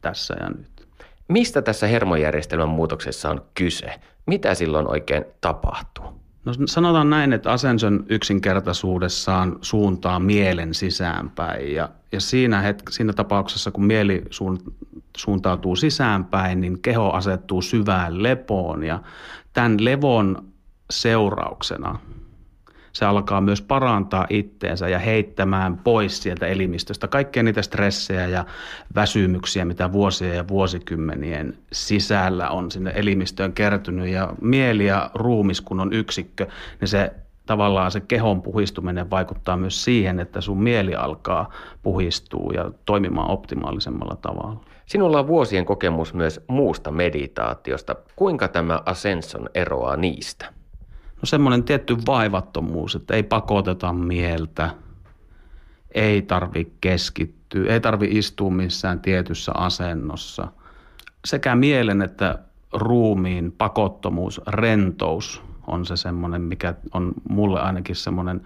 [0.00, 0.88] tässä ja nyt.
[1.28, 4.00] Mistä tässä hermojärjestelmän muutoksessa on kyse?
[4.26, 6.17] Mitä silloin oikein tapahtuu?
[6.48, 11.74] No sanotaan näin, että Ascension yksinkertaisuudessaan suuntaa mielen sisäänpäin.
[11.74, 14.58] Ja, ja siinä, hetk- siinä tapauksessa, kun mieli suun,
[15.16, 18.84] suuntautuu sisäänpäin, niin keho asettuu syvään lepoon.
[18.84, 19.02] Ja
[19.52, 20.44] tämän levon
[20.90, 21.98] seurauksena–
[22.92, 28.44] se alkaa myös parantaa itteensä ja heittämään pois sieltä elimistöstä kaikkia niitä stressejä ja
[28.94, 34.08] väsymyksiä, mitä vuosien ja vuosikymmenien sisällä on sinne elimistöön kertynyt.
[34.08, 36.46] Ja mieli ja ruumis, kun on yksikkö,
[36.80, 37.12] niin se
[37.46, 44.16] tavallaan se kehon puhistuminen vaikuttaa myös siihen, että sun mieli alkaa puhistua ja toimimaan optimaalisemmalla
[44.16, 44.60] tavalla.
[44.86, 47.96] Sinulla on vuosien kokemus myös muusta meditaatiosta.
[48.16, 50.57] Kuinka tämä Ascension eroaa niistä?
[51.20, 54.70] No semmoinen tietty vaivattomuus, että ei pakoteta mieltä,
[55.94, 60.48] ei tarvi keskittyä, ei tarvi istua missään tietyssä asennossa.
[61.24, 62.38] Sekä mielen että
[62.72, 68.40] ruumiin pakottomuus, rentous on se semmoinen, mikä on mulle ainakin semmoinen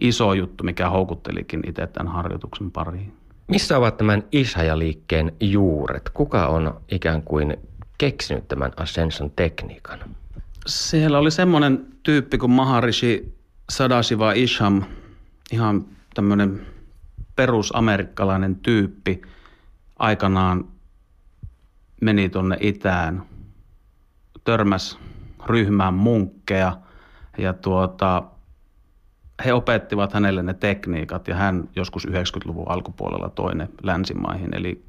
[0.00, 3.12] iso juttu, mikä houkuttelikin itse tämän harjoituksen pariin.
[3.48, 6.10] Missä ovat tämän Ishaja-liikkeen juuret?
[6.14, 7.56] Kuka on ikään kuin
[7.98, 9.98] keksinyt tämän Ascension-tekniikan?
[10.66, 13.38] Siellä oli semmoinen tyyppi kuin Maharishi
[13.70, 14.82] Sadashiva Isham,
[15.52, 16.66] ihan tämmöinen
[17.36, 19.22] perusamerikkalainen tyyppi,
[19.98, 20.64] aikanaan
[22.00, 23.22] meni tuonne itään,
[24.44, 24.98] törmäs
[25.46, 26.76] ryhmään munkkeja
[27.38, 28.22] ja tuota,
[29.44, 34.56] he opettivat hänelle ne tekniikat ja hän joskus 90-luvun alkupuolella toi ne länsimaihin.
[34.56, 34.84] Eli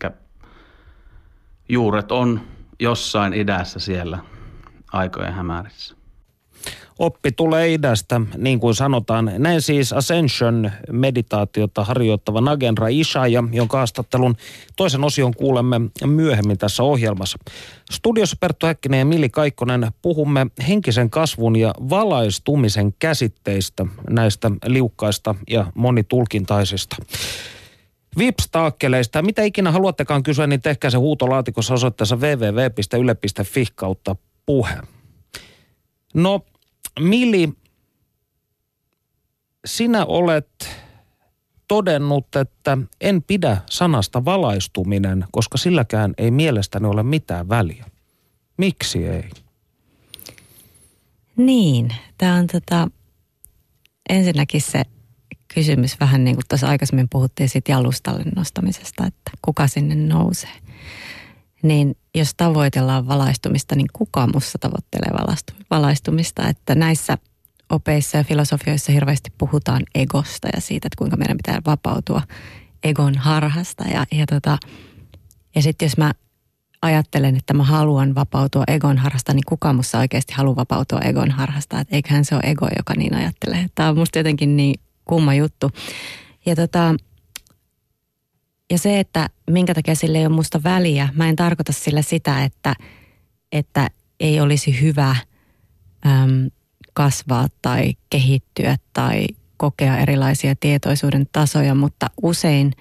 [1.70, 2.42] juuret on
[2.80, 4.20] jossain idässä siellä
[4.96, 5.96] aikojen hämärissä.
[7.00, 9.32] Oppi tulee idästä, niin kuin sanotaan.
[9.38, 14.36] Näin siis Ascension-meditaatiota harjoittava Nagenra Ishaja, jonka haastattelun
[14.76, 17.38] toisen osion kuulemme myöhemmin tässä ohjelmassa.
[17.92, 25.72] Studiossa Perttu Häkkinen ja Mili Kaikkonen puhumme henkisen kasvun ja valaistumisen käsitteistä, näistä liukkaista ja
[25.76, 26.96] monitulkintaisista.
[28.18, 29.22] Vipstaakkeleista.
[29.22, 34.78] Mitä ikinä haluattekaan kysyä, niin tehkää se huutolaatikossa osoitteessa www.yle.fi kautta puhe.
[36.14, 36.46] No,
[37.00, 37.50] Mili,
[39.66, 40.70] sinä olet
[41.68, 47.86] todennut, että en pidä sanasta valaistuminen, koska silläkään ei mielestäni ole mitään väliä.
[48.58, 49.30] Miksi ei?
[51.38, 52.88] Niin, tämä on tota,
[54.10, 54.84] ensinnäkin se
[55.54, 60.56] kysymys vähän niin kuin tuossa aikaisemmin puhuttiin siitä jalustalle nostamisesta, että kuka sinne nousee.
[61.62, 65.12] Niin jos tavoitellaan valaistumista, niin kuka musta tavoittelee
[65.70, 66.48] valaistumista?
[66.48, 67.18] Että näissä
[67.70, 72.22] opeissa ja filosofioissa hirveästi puhutaan egosta ja siitä, että kuinka meidän pitää vapautua
[72.84, 73.84] egon harhasta.
[73.84, 74.58] Ja, ja, tota,
[75.56, 76.14] ja sitten jos mä
[76.82, 81.80] ajattelen, että mä haluan vapautua egon harhasta, niin kuka musta oikeasti haluaa vapautua egon harhasta?
[81.80, 83.66] Että eiköhän se ole ego, joka niin ajattelee.
[83.76, 85.72] Tämä on musta jotenkin niin kumma juttu.
[86.46, 86.96] Ja, tota,
[88.72, 92.44] ja se, että minkä takia sille ei ole musta väliä, mä en tarkoita sillä sitä,
[92.44, 92.76] että,
[93.52, 95.16] että ei olisi hyvä
[96.06, 96.50] äm,
[96.94, 102.72] kasvaa tai kehittyä tai kokea erilaisia tietoisuuden tasoja, mutta usein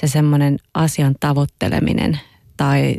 [0.00, 2.20] se semmoinen asian tavoitteleminen
[2.56, 2.96] tai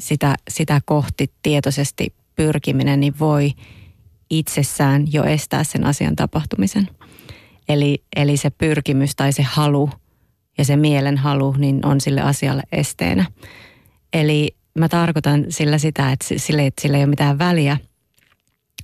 [0.00, 3.52] sitä, sitä kohti tietoisesti pyrkiminen, niin voi
[4.30, 6.88] itsessään jo estää sen asian tapahtumisen.
[7.68, 9.90] Eli, eli se pyrkimys tai se halu
[10.58, 13.24] ja se mielen halu niin on sille asialle esteenä.
[14.12, 17.76] Eli mä tarkoitan sillä sitä, että sille, että sillä ei ole mitään väliä,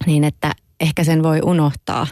[0.06, 2.06] niin että ehkä sen voi unohtaa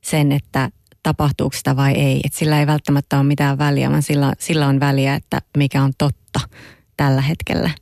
[0.00, 0.70] sen, että
[1.02, 2.20] tapahtuuko sitä vai ei.
[2.24, 5.92] Että sillä ei välttämättä ole mitään väliä, vaan sillä, sillä on väliä, että mikä on
[5.98, 6.40] totta
[6.96, 7.70] tällä hetkellä–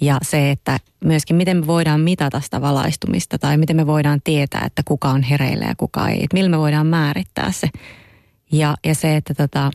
[0.00, 4.62] ja se, että myöskin miten me voidaan mitata sitä valaistumista tai miten me voidaan tietää,
[4.66, 6.24] että kuka on hereillä ja kuka ei.
[6.24, 7.68] Että millä me voidaan määrittää se.
[8.52, 9.70] Ja, ja se, että tota,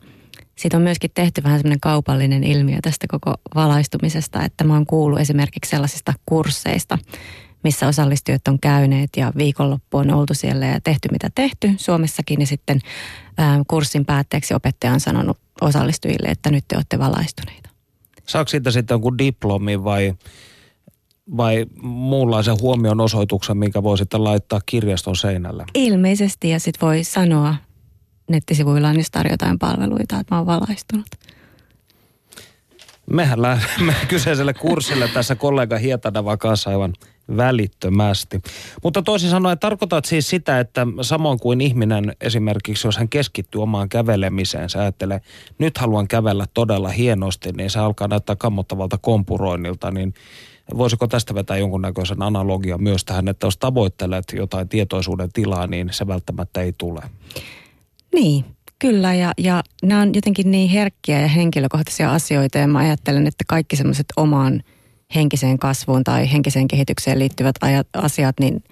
[0.62, 5.20] siitä on myöskin tehty vähän semmoinen kaupallinen ilmiö tästä koko valaistumisesta, että mä oon kuullut
[5.20, 6.98] esimerkiksi sellaisista kursseista,
[7.64, 12.40] missä osallistujat on käyneet ja viikonloppu on oltu siellä ja tehty mitä tehty Suomessakin.
[12.40, 12.80] Ja sitten
[13.38, 17.70] ää, kurssin päätteeksi opettaja on sanonut osallistujille, että nyt te olette valaistuneita.
[18.26, 20.14] Saako siitä sitten jonkun diplomi vai,
[21.38, 25.66] vai muunlaisen huomion osoituksen, minkä voi sitten laittaa kirjaston seinälle?
[25.74, 27.56] Ilmeisesti ja sitten voi sanoa
[28.32, 31.08] nettisivuillaan, jos tarjotaan palveluita, että mä oon valaistunut.
[33.14, 36.94] Mehän lähdemme kyseiselle kurssille tässä kollega Hietanava kanssa aivan
[37.38, 38.42] välittömästi.
[38.84, 43.90] Mutta toisin sanoen tarkoitat siis sitä, että samoin kuin ihminen esimerkiksi, jos hän keskittyy omaan
[43.90, 45.22] kävelemiseen, sä ajattelee,
[45.58, 50.14] nyt haluan kävellä todella hienosti, niin se alkaa näyttää kammottavalta kompuroinnilta, niin
[50.78, 56.08] voisiko tästä vetää jonkunnäköisen analogian myös tähän, että jos tavoittelet jotain tietoisuuden tilaa, niin se
[56.08, 57.02] välttämättä ei tule?
[58.14, 58.46] Niin,
[58.82, 63.44] Kyllä, ja, ja nämä on jotenkin niin herkkiä ja henkilökohtaisia asioita, ja mä ajattelen, että
[63.48, 64.64] kaikki semmoiset omaan
[65.16, 68.64] henkiseen kasvuun tai henkiseen kehitykseen liittyvät ajat, asiat, niin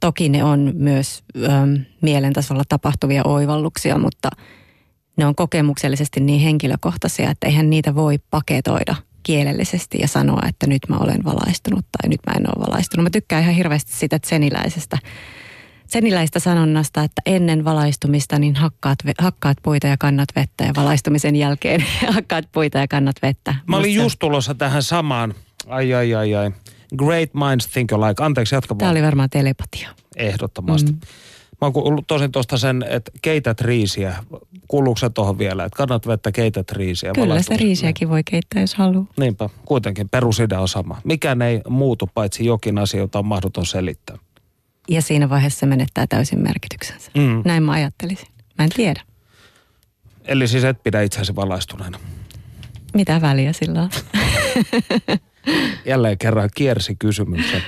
[0.00, 4.28] toki ne on myös äm, mielen tasolla tapahtuvia oivalluksia, mutta
[5.16, 10.82] ne on kokemuksellisesti niin henkilökohtaisia, että eihän niitä voi paketoida kielellisesti ja sanoa, että nyt
[10.88, 13.04] mä olen valaistunut tai nyt mä en ole valaistunut.
[13.04, 14.98] Mä tykkään ihan hirveästi sitä seniläisestä
[15.92, 21.84] seniläistä sanonnasta, että ennen valaistumista niin hakkaat, hakkaat puita ja kannat vettä ja valaistumisen jälkeen
[22.14, 23.54] hakkaat puita ja kannat vettä.
[23.66, 25.34] Mä olin just tulossa tähän samaan.
[25.66, 26.50] Ai ai ai ai.
[26.96, 28.24] Great minds think alike.
[28.24, 29.88] Anteeksi, jatka Tämä oli varmaan telepatia.
[30.16, 30.92] Ehdottomasti.
[30.92, 30.98] Mm.
[31.60, 34.14] Mä oon kuullut tosin tuosta sen, että keität riisiä.
[34.68, 37.12] Kuuluuko se tuohon vielä, että kannat vettä, keität riisiä?
[37.14, 39.06] Kyllä sitä riisiäkin voi keittää, jos haluaa.
[39.16, 41.00] Niinpä, kuitenkin perusidea on sama.
[41.04, 44.18] Mikään ei muutu, paitsi jokin asia, jota on mahdoton selittää
[44.88, 47.10] ja siinä vaiheessa se menettää täysin merkityksensä.
[47.14, 47.42] Mm.
[47.44, 48.28] Näin mä ajattelisin.
[48.58, 49.00] Mä en tiedä.
[50.24, 51.98] Eli siis et pidä itseäsi valaistuneena?
[52.94, 53.90] Mitä väliä sillä on?
[55.86, 57.62] Jälleen kerran kiersi kysymyksen.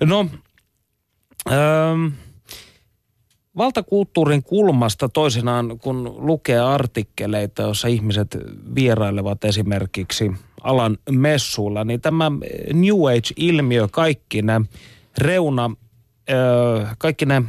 [0.00, 0.26] no,
[1.52, 2.06] ähm,
[3.56, 8.38] valtakulttuurin kulmasta toisinaan, kun lukee artikkeleita, joissa ihmiset
[8.74, 12.32] vierailevat esimerkiksi alan messuilla, niin tämä
[12.72, 14.66] New Age-ilmiö kaikki nämä
[15.18, 15.70] reuna,
[16.98, 17.42] kaikki ne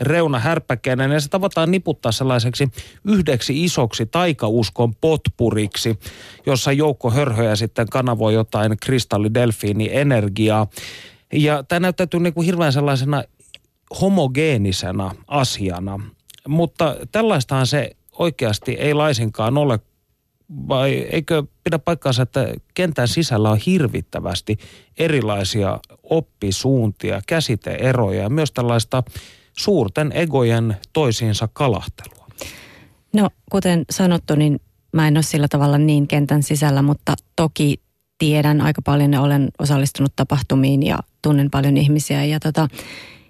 [0.00, 2.68] reuna härpäkkeinen ja se tavataan niputtaa sellaiseksi
[3.04, 5.98] yhdeksi isoksi taikauskon potpuriksi,
[6.46, 10.66] jossa joukko hörhöjä sitten kanavoi jotain kristallidelfiini energiaa.
[11.32, 13.24] Ja tämä näyttäytyy niin kuin hirveän sellaisena
[14.00, 16.00] homogeenisena asiana,
[16.48, 19.78] mutta tällaistahan se oikeasti ei laisinkaan ole
[20.68, 24.58] vai eikö pidä paikkaansa, että kentän sisällä on hirvittävästi
[24.98, 29.02] erilaisia oppisuuntia, käsiteeroja ja myös tällaista
[29.58, 32.26] suurten egojen toisiinsa kalahtelua?
[33.12, 34.60] No, kuten sanottu, niin
[34.92, 37.80] mä en ole sillä tavalla niin kentän sisällä, mutta toki
[38.18, 42.24] tiedän aika paljon ja olen osallistunut tapahtumiin ja tunnen paljon ihmisiä.
[42.24, 42.68] Ja tota,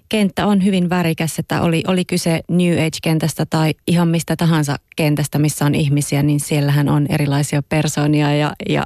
[0.08, 5.38] kenttä on hyvin värikäs, että oli, oli kyse New Age-kentästä tai ihan mistä tahansa kentästä,
[5.38, 8.82] missä on ihmisiä, niin siellähän on erilaisia persoonia ja, ja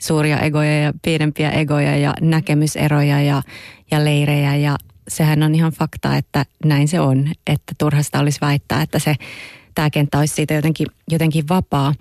[0.00, 3.42] suuria egoja ja pienempiä egoja ja näkemyseroja ja,
[3.90, 4.76] ja leirejä ja
[5.08, 9.14] sehän on ihan fakta, että näin se on, että turhasta olisi väittää, että se
[9.74, 11.94] tämä kenttä olisi siitä jotenkin, jotenkin vapaa.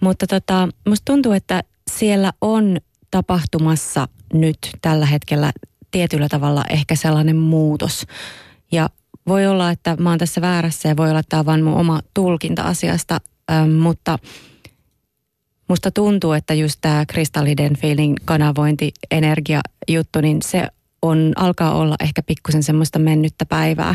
[0.00, 2.76] Mutta tota, musta tuntuu, että siellä on
[3.10, 5.52] tapahtumassa nyt tällä hetkellä
[5.92, 8.06] tietyllä tavalla ehkä sellainen muutos.
[8.72, 8.88] Ja
[9.28, 11.80] voi olla, että mä oon tässä väärässä ja voi olla, että tämä on vain mun
[11.80, 13.18] oma tulkinta asiasta,
[13.50, 14.18] ähm, mutta
[15.68, 20.66] musta tuntuu, että just tämä kristalliden feeling kanavointi, energia juttu, niin se
[21.02, 23.94] on, alkaa olla ehkä pikkusen semmoista mennyttä päivää.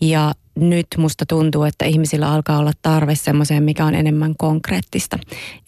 [0.00, 5.18] Ja nyt musta tuntuu, että ihmisillä alkaa olla tarve semmoiseen, mikä on enemmän konkreettista.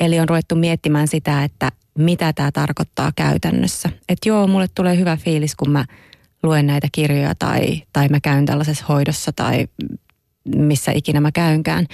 [0.00, 3.90] Eli on ruvettu miettimään sitä, että mitä tämä tarkoittaa käytännössä.
[4.09, 5.85] Että joo, mulle tulee hyvä fiilis, kun mä
[6.42, 9.66] luen näitä kirjoja tai, tai mä käyn tällaisessa hoidossa tai
[10.57, 11.87] missä ikinä mä käynkään.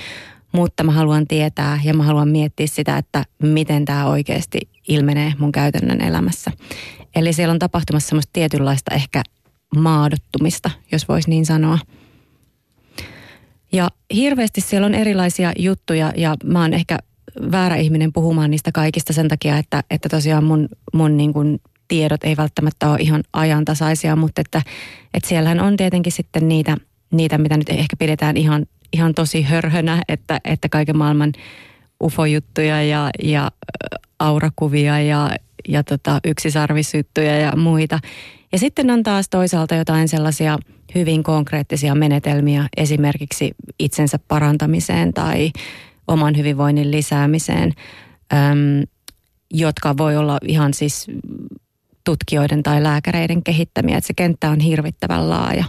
[0.52, 5.52] Mutta mä haluan tietää ja mä haluan miettiä sitä, että miten tämä oikeasti ilmenee mun
[5.52, 6.50] käytännön elämässä.
[7.14, 9.22] Eli siellä on tapahtumassa semmoista tietynlaista ehkä
[9.76, 11.78] maadottumista, jos voisi niin sanoa.
[13.72, 16.98] Ja hirveästi siellä on erilaisia juttuja ja mä oon ehkä
[17.52, 22.24] väärä ihminen puhumaan niistä kaikista sen takia, että, että tosiaan mun, mun niin kuin tiedot
[22.24, 24.62] ei välttämättä ole ihan ajantasaisia, mutta että,
[25.14, 26.76] että siellähän on tietenkin sitten niitä,
[27.10, 31.32] niitä mitä nyt ehkä pidetään ihan, ihan tosi hörhönä, että, että kaiken maailman
[32.02, 33.50] ufojuttuja ja, ja
[34.18, 35.30] aurakuvia ja,
[35.68, 37.98] ja tota, yksisarvisyttyjä ja muita.
[38.52, 40.58] Ja sitten on taas toisaalta jotain sellaisia
[40.94, 45.50] hyvin konkreettisia menetelmiä esimerkiksi itsensä parantamiseen tai
[46.10, 47.72] oman hyvinvoinnin lisäämiseen,
[48.32, 48.82] äm,
[49.50, 51.06] jotka voi olla ihan siis
[52.04, 53.98] tutkijoiden tai lääkäreiden kehittämiä.
[53.98, 55.64] Että se kenttä on hirvittävän laaja.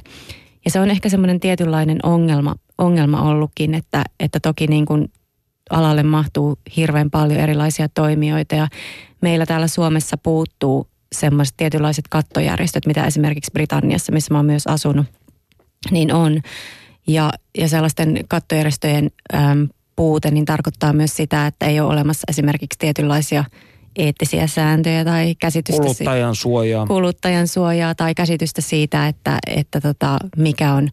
[0.65, 5.11] Ja se on ehkä semmoinen tietynlainen ongelma, ongelma ollutkin, että, että toki niin kuin
[5.69, 8.67] alalle mahtuu hirveän paljon erilaisia toimijoita ja
[9.21, 15.05] meillä täällä Suomessa puuttuu semmoiset tietynlaiset kattojärjestöt, mitä esimerkiksi Britanniassa, missä mä oon myös asunut,
[15.91, 16.41] niin on.
[17.07, 19.69] Ja, ja sellaisten kattojärjestöjen äm,
[20.01, 23.43] puute niin tarkoittaa myös sitä, että ei ole olemassa esimerkiksi tietynlaisia
[23.95, 25.81] eettisiä sääntöjä tai käsitystä.
[25.81, 26.85] Kuluttajan suojaa.
[26.87, 30.89] Kuluttajan suojaa tai käsitystä siitä, että, että tota, mikä on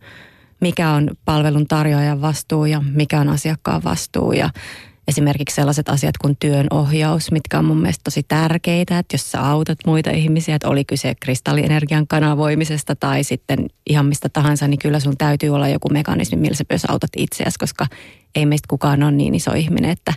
[0.61, 4.33] mikä on palvelun tarjoajan vastuu ja mikä on asiakkaan vastuu.
[4.33, 4.51] Ja
[5.09, 9.79] esimerkiksi sellaiset asiat kuin työnohjaus, mitkä on mun mielestä tosi tärkeitä, että jos sä autat
[9.87, 15.17] muita ihmisiä, että oli kyse kristallienergian kanavoimisesta tai sitten ihan mistä tahansa, niin kyllä sun
[15.17, 17.87] täytyy olla joku mekanismi, millä sä myös autat itseäsi, koska
[18.35, 20.13] ei meistä kukaan ole niin iso ihminen, että,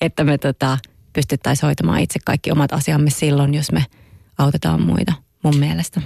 [0.00, 0.78] että me tota,
[1.12, 3.84] pystyttäisiin hoitamaan itse kaikki omat asiamme silloin, jos me
[4.38, 6.00] autetaan muita mun mielestä.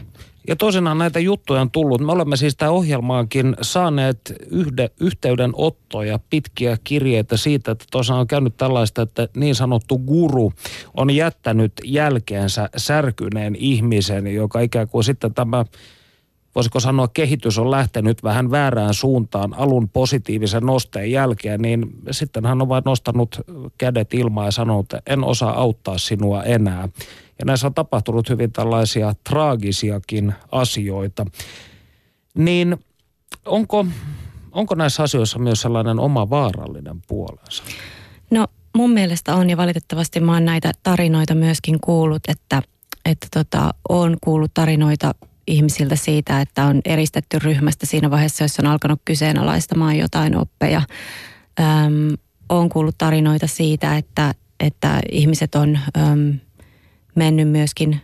[0.48, 2.00] Ja toisenaan näitä juttuja on tullut.
[2.00, 8.57] Me olemme siis tämä ohjelmaankin saaneet yhde, yhteydenottoja, pitkiä kirjeitä siitä, että tosiaan on käynyt
[8.57, 10.52] tällaista, että niin sanottu guru
[10.94, 15.64] on jättänyt jälkeensä särkyneen ihmisen, joka ikään kuin sitten tämä
[16.55, 22.62] voisiko sanoa, kehitys on lähtenyt vähän väärään suuntaan alun positiivisen nosteen jälkeen, niin sitten hän
[22.62, 23.40] on vain nostanut
[23.79, 26.88] kädet ilmaan ja sanonut, että en osaa auttaa sinua enää.
[27.38, 31.27] Ja näissä on tapahtunut hyvin tällaisia traagisiakin asioita.
[32.35, 32.77] Niin
[33.45, 33.87] onko,
[34.53, 37.62] onko näissä asioissa myös sellainen oma vaarallinen puolensa?
[38.31, 42.62] No mun mielestä on ja valitettavasti mä oon näitä tarinoita myöskin kuullut, että,
[43.05, 45.14] että tota, on kuullut tarinoita
[45.47, 50.82] ihmisiltä siitä, että on eristetty ryhmästä siinä vaiheessa, jos on alkanut kyseenalaistamaan jotain oppeja.
[51.61, 52.16] Öm,
[52.49, 56.38] on kuullut tarinoita siitä, että, että ihmiset on öm,
[57.14, 58.01] mennyt myöskin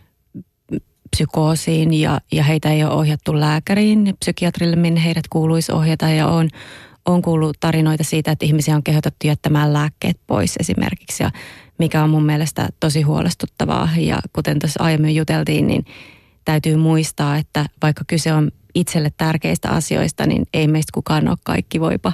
[1.15, 6.09] psykoosiin ja, ja heitä ei ole ohjattu lääkäriin, psykiatrille, minne heidät kuuluisi ohjata.
[6.09, 6.49] Ja on,
[7.05, 11.23] on kuullut tarinoita siitä, että ihmisiä on kehotettu jättämään lääkkeet pois esimerkiksi.
[11.23, 11.31] Ja
[11.77, 13.89] mikä on mun mielestä tosi huolestuttavaa.
[13.97, 15.85] Ja kuten tuossa aiemmin juteltiin, niin
[16.45, 21.79] täytyy muistaa, että vaikka kyse on itselle tärkeistä asioista, niin ei meistä kukaan ole kaikki
[21.79, 22.13] voipa.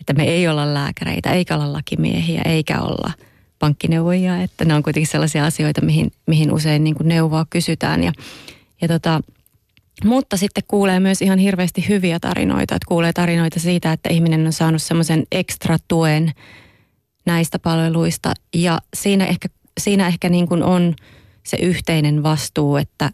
[0.00, 3.12] Että me ei olla lääkäreitä, eikä olla lakimiehiä, eikä olla
[3.58, 4.42] pankkineuvojia.
[4.42, 8.04] Että ne on kuitenkin sellaisia asioita, mihin, mihin usein niin kuin neuvoa kysytään.
[8.04, 8.12] Ja,
[8.80, 9.20] ja tota,
[10.04, 12.74] mutta sitten kuulee myös ihan hirveästi hyviä tarinoita.
[12.74, 16.32] Että kuulee tarinoita siitä, että ihminen on saanut semmoisen ekstra tuen
[17.26, 18.32] näistä palveluista.
[18.54, 19.48] Ja siinä ehkä,
[19.80, 20.94] siinä ehkä niin kuin on
[21.42, 23.10] se yhteinen vastuu, että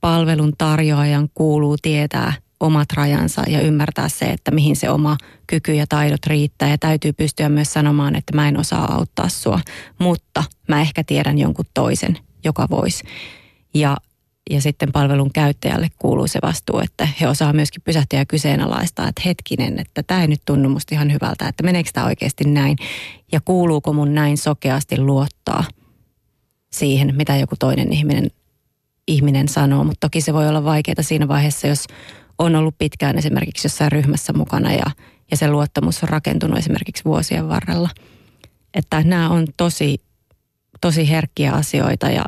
[0.00, 5.86] palvelun tarjoajan kuuluu tietää omat rajansa ja ymmärtää se, että mihin se oma kyky ja
[5.88, 6.68] taidot riittää.
[6.68, 9.60] Ja täytyy pystyä myös sanomaan, että mä en osaa auttaa sua,
[9.98, 13.04] mutta mä ehkä tiedän jonkun toisen, joka voisi.
[13.74, 13.96] Ja,
[14.50, 19.22] ja sitten palvelun käyttäjälle kuuluu se vastuu, että he osaa myöskin pysähtyä ja kyseenalaistaa, että
[19.24, 22.76] hetkinen, että tämä ei nyt tunnu musta ihan hyvältä, että meneekö tämä oikeasti näin
[23.32, 25.64] ja kuuluuko mun näin sokeasti luottaa
[26.72, 28.30] siihen, mitä joku toinen ihminen
[29.10, 31.86] ihminen sanoo, mutta toki se voi olla vaikeaa siinä vaiheessa, jos
[32.38, 34.86] on ollut pitkään esimerkiksi jossain ryhmässä mukana ja,
[35.30, 37.88] ja se luottamus on rakentunut esimerkiksi vuosien varrella.
[38.74, 40.02] Että nämä on tosi,
[40.80, 42.24] tosi herkkiä asioita ja,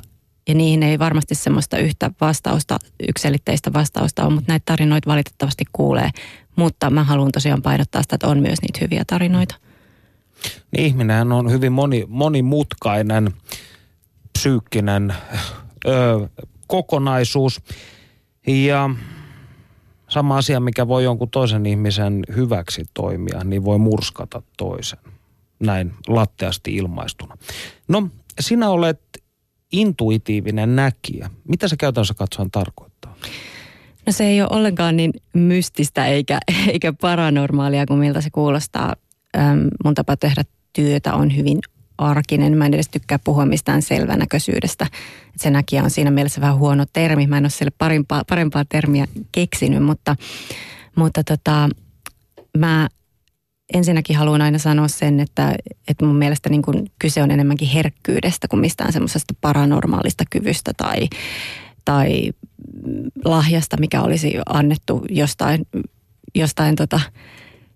[0.48, 2.78] ja niihin ei varmasti semmoista yhtä vastausta,
[3.08, 6.10] ykselitteistä vastausta ole, mutta näitä tarinoita valitettavasti kuulee.
[6.56, 9.54] Mutta mä haluan tosiaan painottaa sitä, että on myös niitä hyviä tarinoita.
[10.72, 13.30] Niin ihminenhän on hyvin moni, monimutkainen,
[14.38, 15.14] psyykkinen
[15.86, 16.28] ö,
[16.66, 17.60] kokonaisuus.
[18.46, 18.90] Ja
[20.08, 24.98] sama asia, mikä voi jonkun toisen ihmisen hyväksi toimia, niin voi murskata toisen.
[25.60, 27.36] Näin latteasti ilmaistuna.
[27.88, 28.08] No,
[28.40, 29.00] sinä olet
[29.72, 31.30] intuitiivinen näkijä.
[31.48, 33.16] Mitä se käytännössä katsoen tarkoittaa?
[34.06, 36.38] No se ei ole ollenkaan niin mystistä eikä,
[36.68, 38.96] eikä paranormaalia kuin miltä se kuulostaa.
[39.36, 41.58] Öm, mun tapa tehdä työtä on hyvin
[42.02, 42.58] arkinen.
[42.58, 44.86] Mä en edes tykkää puhua mistään selvänäköisyydestä.
[45.36, 47.26] Se näkijä on siinä mielessä vähän huono termi.
[47.26, 50.16] Mä en ole sille parempaa, parempaa termiä keksinyt, mutta,
[50.96, 51.68] mutta tota,
[52.58, 52.88] mä
[53.74, 55.54] ensinnäkin haluan aina sanoa sen, että,
[55.88, 61.08] että mun mielestä niin kuin kyse on enemmänkin herkkyydestä kuin mistään semmoisesta paranormaalista kyvystä tai,
[61.84, 62.30] tai
[63.24, 65.66] lahjasta, mikä olisi annettu jostain,
[66.34, 67.00] jostain tota,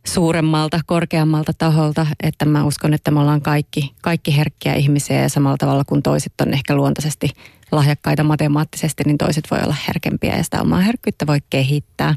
[0.06, 5.56] suuremmalta, korkeammalta taholta, että mä uskon, että me ollaan kaikki, kaikki herkkiä ihmisiä ja samalla
[5.56, 7.30] tavalla kuin toiset on ehkä luontaisesti
[7.72, 12.14] lahjakkaita matemaattisesti, niin toiset voi olla herkempiä ja sitä omaa herkkyyttä voi kehittää.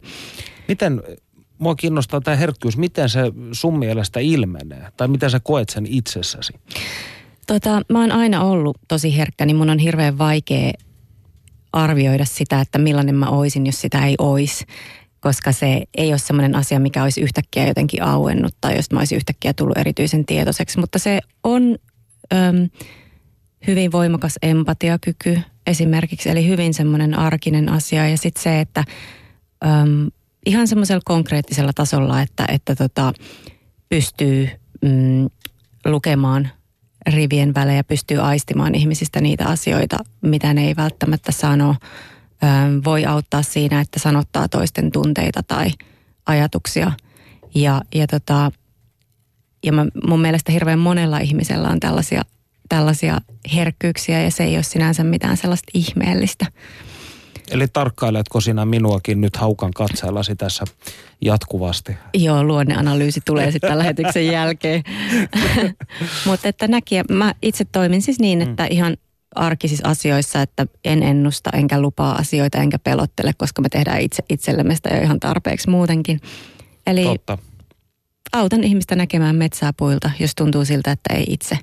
[0.67, 1.03] Miten,
[1.57, 3.19] mua kiinnostaa tämä herkkyys, miten se
[3.51, 6.53] sun mielestä ilmenee tai miten sä koet sen itsessäsi?
[7.47, 10.71] Tota, mä oon aina ollut tosi herkkä, niin mun on hirveän vaikea
[11.73, 14.65] arvioida sitä, että millainen mä oisin, jos sitä ei ois
[15.19, 19.15] koska se ei ole semmoinen asia, mikä olisi yhtäkkiä jotenkin auennut tai jos mä olisin
[19.15, 20.79] yhtäkkiä tullut erityisen tietoiseksi.
[20.79, 21.77] Mutta se on
[22.33, 22.69] äm,
[23.67, 28.09] hyvin voimakas empatiakyky esimerkiksi, eli hyvin semmoinen arkinen asia.
[28.09, 28.83] Ja sitten se, että
[29.65, 30.07] äm,
[30.45, 33.13] ihan semmoisella konkreettisella tasolla, että, että tota,
[33.89, 34.49] pystyy
[34.81, 35.29] mm,
[35.85, 36.49] lukemaan
[37.09, 41.75] rivien välejä, pystyy aistimaan ihmisistä niitä asioita, mitä ne ei välttämättä sano–
[42.85, 45.71] voi auttaa siinä, että sanottaa toisten tunteita tai
[46.25, 46.91] ajatuksia.
[47.55, 48.51] Ja, ja, tota,
[49.63, 52.21] ja mä, mun mielestä hirveän monella ihmisellä on tällaisia,
[52.69, 53.17] tällaisia
[53.55, 56.45] herkkyyksiä ja se ei ole sinänsä mitään sellaista ihmeellistä.
[57.51, 60.65] Eli tarkkailetko sinä minuakin nyt haukan katseellasi tässä
[61.21, 61.95] jatkuvasti?
[62.13, 64.83] Joo, luonneanalyysi tulee sitten lähetyksen jälkeen.
[66.25, 68.69] Mutta että näkijä, mä itse toimin siis niin, että mm.
[68.71, 68.97] ihan
[69.39, 74.75] arkisissa asioissa, että en ennusta enkä lupaa asioita enkä pelottele, koska me tehdään itse itsellemme
[74.75, 76.21] sitä jo ihan tarpeeksi muutenkin.
[76.87, 77.37] Eli Totta.
[78.33, 81.57] autan ihmistä näkemään metsää puilta, jos tuntuu siltä, että ei itse,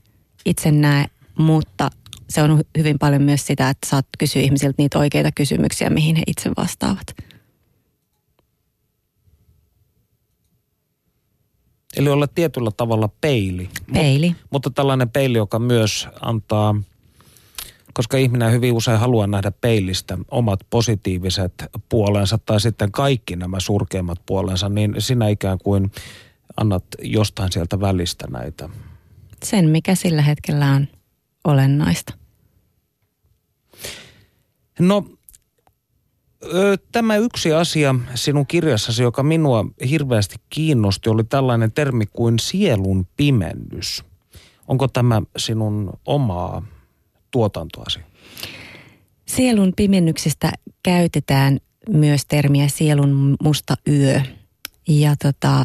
[0.44, 1.06] itse näe,
[1.38, 1.90] mutta
[2.28, 6.22] se on hyvin paljon myös sitä, että saat kysyä ihmisiltä niitä oikeita kysymyksiä, mihin he
[6.26, 7.14] itse vastaavat.
[11.96, 13.68] Eli olla tietyllä tavalla peili.
[13.92, 14.28] Peili.
[14.28, 16.74] Mut, mutta tällainen peili, joka myös antaa–
[17.96, 21.52] koska ihminen hyvin usein haluaa nähdä peilistä omat positiiviset
[21.88, 25.90] puolensa tai sitten kaikki nämä surkeimmat puolensa, niin sinä ikään kuin
[26.56, 28.68] annat jostain sieltä välistä näitä.
[29.44, 30.88] Sen, mikä sillä hetkellä on
[31.44, 32.14] olennaista.
[34.78, 35.06] No,
[36.92, 44.04] tämä yksi asia sinun kirjassasi, joka minua hirveästi kiinnosti, oli tällainen termi kuin sielun pimennys.
[44.68, 46.62] Onko tämä sinun omaa
[47.36, 48.00] tuotantoasi?
[49.26, 51.58] Sielun pimennyksistä käytetään
[51.88, 54.20] myös termiä sielun musta yö.
[54.88, 55.64] Ja tota,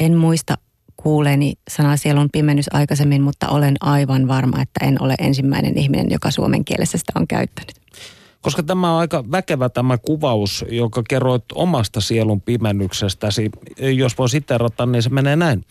[0.00, 0.58] en muista
[0.96, 6.30] kuuleeni sanaa sielun pimennys aikaisemmin, mutta olen aivan varma, että en ole ensimmäinen ihminen, joka
[6.30, 7.76] suomen kielessä sitä on käyttänyt.
[8.40, 13.50] Koska tämä on aika väkevä tämä kuvaus, joka kerroit omasta sielun pimennyksestäsi.
[13.96, 15.64] Jos voi siterata, niin se menee näin.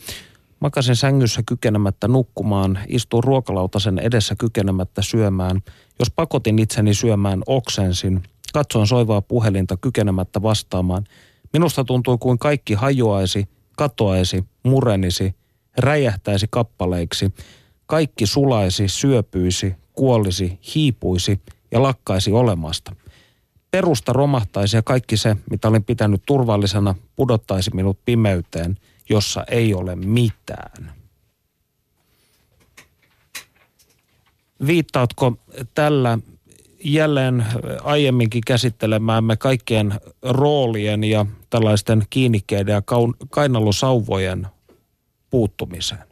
[0.60, 5.60] Makasin sängyssä kykenemättä nukkumaan, istuin ruokalautasen edessä kykenemättä syömään.
[5.98, 8.22] Jos pakotin itseni syömään, oksensin.
[8.52, 11.04] Katsoin soivaa puhelinta kykenemättä vastaamaan.
[11.52, 15.34] Minusta tuntui kuin kaikki hajoaisi, katoaisi, murenisi,
[15.78, 17.34] räjähtäisi kappaleiksi.
[17.86, 21.40] Kaikki sulaisi, syöpyisi, kuolisi, hiipuisi
[21.70, 22.96] ja lakkaisi olemasta.
[23.70, 28.76] Perusta romahtaisi ja kaikki se, mitä olin pitänyt turvallisena, pudottaisi minut pimeyteen,
[29.10, 30.92] jossa ei ole mitään.
[34.66, 35.36] Viittaatko
[35.74, 36.18] tällä
[36.84, 37.46] jälleen
[37.84, 42.82] aiemminkin käsittelemäämme kaikkien roolien ja tällaisten kiinnikkeiden ja
[43.30, 44.46] kainalusauvojen
[45.30, 46.04] puuttumiseen?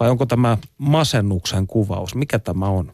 [0.00, 2.14] Vai onko tämä masennuksen kuvaus?
[2.14, 2.92] Mikä tämä on?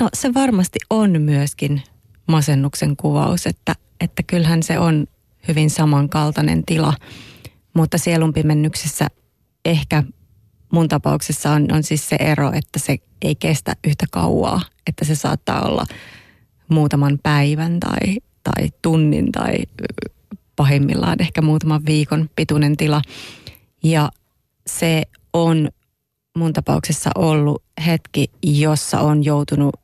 [0.00, 1.82] No se varmasti on myöskin
[2.26, 5.06] masennuksen kuvaus, että, että kyllähän se on
[5.48, 6.94] hyvin samankaltainen tila.
[7.74, 9.06] Mutta sielunpimennyksessä
[9.64, 10.02] ehkä
[10.72, 14.60] mun tapauksessa on, on siis se ero, että se ei kestä yhtä kauaa.
[14.86, 15.86] Että se saattaa olla
[16.68, 19.56] muutaman päivän tai, tai tunnin tai
[20.56, 23.02] pahimmillaan ehkä muutaman viikon pituinen tila.
[23.84, 24.10] Ja
[24.66, 25.02] se
[25.32, 25.68] on
[26.38, 29.74] mun tapauksessa ollut hetki, jossa on joutunut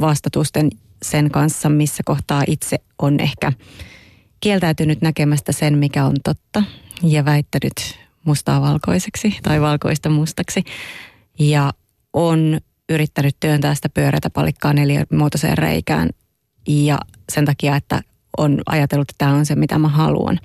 [0.00, 0.70] vastatusten
[1.02, 3.52] sen kanssa, missä kohtaa itse on ehkä
[4.40, 6.62] kieltäytynyt näkemästä sen, mikä on totta
[7.04, 10.64] ja väittänyt mustaa valkoiseksi tai valkoista mustaksi.
[11.38, 11.72] Ja
[12.12, 16.10] on yrittänyt työntää sitä pyöreätä palikkaa neliömuotoiseen reikään
[16.68, 16.98] ja
[17.32, 18.00] sen takia, että
[18.36, 20.40] on ajatellut, että tämä on se, mitä mä haluan.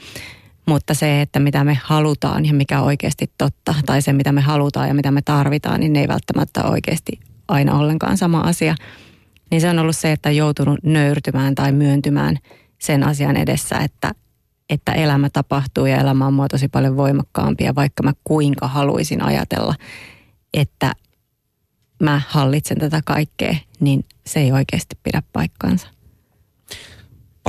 [0.65, 4.41] Mutta se, että mitä me halutaan ja mikä on oikeasti totta, tai se, mitä me
[4.41, 8.75] halutaan ja mitä me tarvitaan, niin ne ei välttämättä oikeasti aina ollenkaan sama asia.
[9.51, 12.37] Niin se on ollut se, että on joutunut nöyrtymään tai myöntymään
[12.79, 14.11] sen asian edessä, että,
[14.69, 17.63] että elämä tapahtuu ja elämä on mua tosi paljon voimakkaampi.
[17.63, 19.75] Ja vaikka mä kuinka haluaisin ajatella,
[20.53, 20.93] että
[22.03, 25.87] mä hallitsen tätä kaikkea, niin se ei oikeasti pidä paikkaansa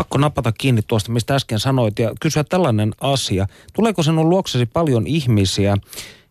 [0.00, 3.46] pakko napata kiinni tuosta, mistä äsken sanoit ja kysyä tällainen asia.
[3.72, 5.76] Tuleeko sinun luoksesi paljon ihmisiä,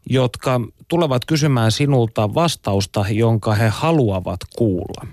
[0.10, 5.08] jotka tulevat kysymään sinulta vastausta, jonka he haluavat kuulla?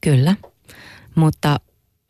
[0.00, 0.36] Kyllä,
[1.14, 1.60] mutta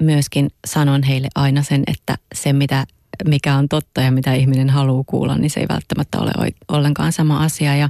[0.03, 2.87] myöskin sanon heille aina sen, että se mitä,
[3.25, 6.33] mikä on totta ja mitä ihminen haluaa kuulla, niin se ei välttämättä ole
[6.69, 7.77] ollenkaan sama asia.
[7.77, 7.89] Ja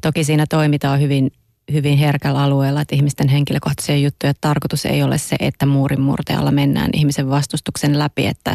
[0.00, 1.30] toki siinä toimitaan hyvin
[1.72, 4.32] hyvin herkällä alueella, että ihmisten henkilökohtaisia juttuja.
[4.40, 8.54] Tarkoitus ei ole se, että muurin murtealla mennään ihmisen vastustuksen läpi, että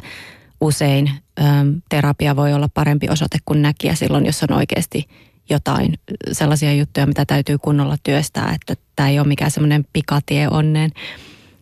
[0.62, 1.44] usein ö,
[1.90, 5.08] terapia voi olla parempi osoite kuin näkijä silloin, jos on oikeasti
[5.50, 5.94] jotain
[6.32, 10.92] sellaisia juttuja, mitä täytyy kunnolla työstää, että tämä ei ole mikään semmoinen pikatie onneen.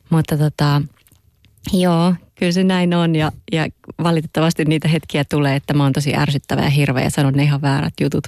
[0.09, 0.81] Mutta tota,
[1.73, 3.67] joo, kyllä se näin on ja, ja
[4.03, 7.61] valitettavasti niitä hetkiä tulee, että mä oon tosi ärsyttävä ja hirveä ja sanon ne ihan
[7.61, 8.27] väärät jutut.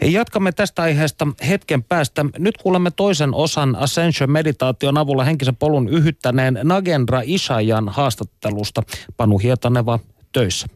[0.00, 2.24] Jatkamme tästä aiheesta hetken päästä.
[2.38, 8.82] Nyt kuulemme toisen osan Ascension-meditaation avulla henkisen polun yhyttäneen Nagendra Ishajan haastattelusta.
[9.16, 9.98] Panu Hietaneva
[10.32, 10.66] töissä.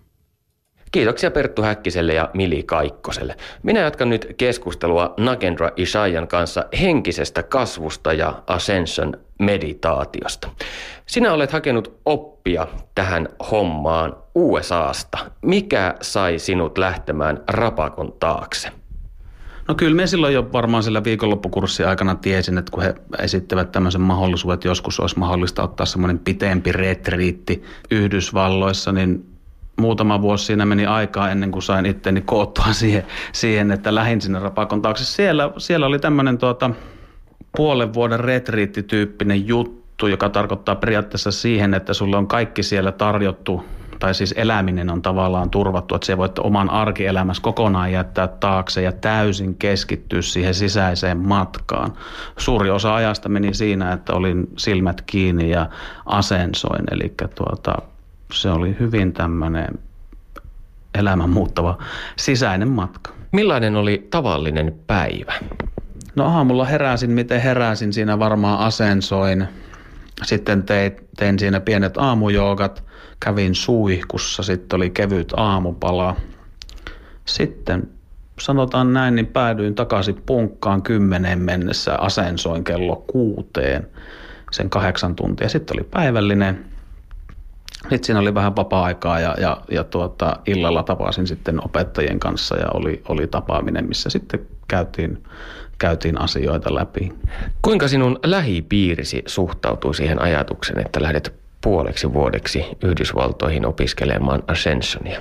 [0.91, 3.37] Kiitoksia Perttu Häkkiselle ja Mili Kaikkoselle.
[3.63, 10.49] Minä jatkan nyt keskustelua Nagendra Ishayan kanssa henkisestä kasvusta ja Ascension meditaatiosta.
[11.07, 15.19] Sinä olet hakenut oppia tähän hommaan USAsta.
[15.43, 18.69] Mikä sai sinut lähtemään rapakon taakse?
[19.69, 24.01] No kyllä me silloin jo varmaan sillä viikonloppukurssin aikana tiesin, että kun he esittävät tämmöisen
[24.01, 29.38] mahdollisuuden, että joskus olisi mahdollista ottaa semmoinen pitempi retriitti Yhdysvalloissa, niin
[29.79, 34.39] muutama vuosi siinä meni aikaa ennen kuin sain itteni koottua siihen, siihen että lähin sinne
[34.39, 35.05] rapakon taakse.
[35.05, 36.71] Siellä, siellä oli tämmöinen tuota,
[37.57, 43.65] puolen vuoden retriittityyppinen juttu, joka tarkoittaa periaatteessa siihen, että sulle on kaikki siellä tarjottu
[43.99, 48.93] tai siis eläminen on tavallaan turvattu, että se voit oman arkielämässä kokonaan jättää taakse ja
[48.93, 51.93] täysin keskittyä siihen sisäiseen matkaan.
[52.37, 55.67] Suuri osa ajasta meni siinä, että olin silmät kiinni ja
[56.07, 57.75] asensoin, eli tuota,
[58.33, 59.79] se oli hyvin tämmöinen
[60.95, 61.79] elämän muuttava
[62.17, 63.13] sisäinen matka.
[63.33, 65.33] Millainen oli tavallinen päivä?
[66.17, 69.49] No aamulla heräsin, miten heräsin, siinä varmaan asensoin.
[70.23, 72.85] Sitten tein, tein siinä pienet aamujoogat,
[73.21, 76.17] kävin suihkussa, sitten oli kevyt aamupala.
[77.25, 77.89] Sitten
[78.41, 83.89] sanotaan näin, niin päädyin takaisin punkkaan kymmeneen mennessä, asensoin kello kuuteen
[84.51, 85.49] sen kahdeksan tuntia.
[85.49, 86.65] Sitten oli päivällinen.
[87.83, 92.67] Sitten siinä oli vähän vapaa-aikaa ja, ja, ja tuota, illalla tapasin sitten opettajien kanssa ja
[92.75, 95.25] oli, oli tapaaminen, missä sitten käytiin,
[95.79, 97.13] käytiin asioita läpi.
[97.63, 105.21] Kuinka sinun lähipiirisi suhtautuu siihen ajatukseen, että lähdet puoleksi vuodeksi Yhdysvaltoihin opiskelemaan Ascensionia?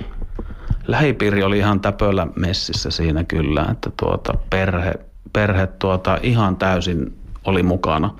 [0.86, 4.94] Lähipiiri oli ihan täpöllä messissä siinä kyllä, että tuota, perhe,
[5.32, 8.14] perhe tuota, ihan täysin oli mukana,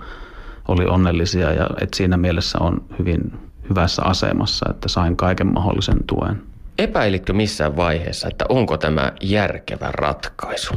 [0.69, 6.43] oli onnellisia ja et siinä mielessä on hyvin hyvässä asemassa, että sain kaiken mahdollisen tuen.
[6.79, 10.75] Epäilitkö missään vaiheessa, että onko tämä järkevä ratkaisu?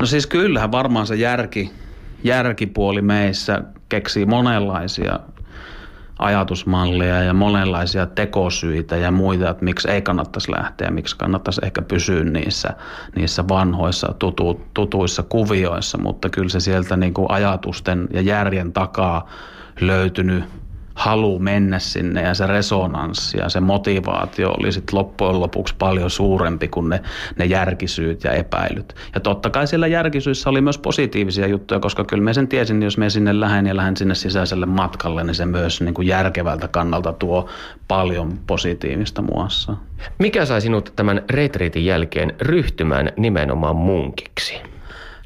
[0.00, 1.72] No siis kyllähän varmaan se järki,
[2.24, 5.18] järkipuoli meissä keksii monenlaisia
[6.18, 12.24] ajatusmalleja ja monenlaisia tekosyitä ja muita, että miksi ei kannattaisi lähteä, miksi kannattaisi ehkä pysyä
[12.24, 12.68] niissä,
[13.16, 19.28] niissä vanhoissa tutu, tutuissa kuvioissa, mutta kyllä se sieltä niin kuin ajatusten ja järjen takaa
[19.80, 20.44] löytynyt
[21.00, 26.68] halu mennä sinne ja se resonanssi ja se motivaatio oli sitten loppujen lopuksi paljon suurempi
[26.68, 27.02] kuin ne,
[27.38, 28.94] ne järkisyyt ja epäilyt.
[29.14, 32.84] Ja totta kai siellä järkisyissä oli myös positiivisia juttuja, koska kyllä me sen tiesin, niin
[32.84, 36.68] jos me sinne lähden ja lähden sinne sisäiselle matkalle, niin se myös niin kuin järkevältä
[36.68, 37.48] kannalta tuo
[37.88, 39.76] paljon positiivista muassa.
[40.18, 44.54] Mikä sai sinut tämän retriitin jälkeen ryhtymään nimenomaan munkiksi?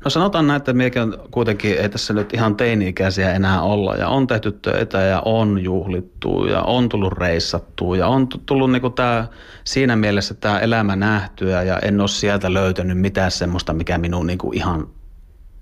[0.04, 3.94] No sanotaan näin, että meikin on kuitenkin, ei tässä nyt ihan teini-ikäisiä enää olla.
[3.94, 7.96] Ja on tehty töitä ja on juhlittu ja on tullut reissattua.
[7.96, 9.28] Ja on tullut niinku tää,
[9.64, 11.62] siinä mielessä tämä elämä nähtyä.
[11.62, 14.86] Ja en ole sieltä löytänyt mitään semmoista, mikä minun niinku ihan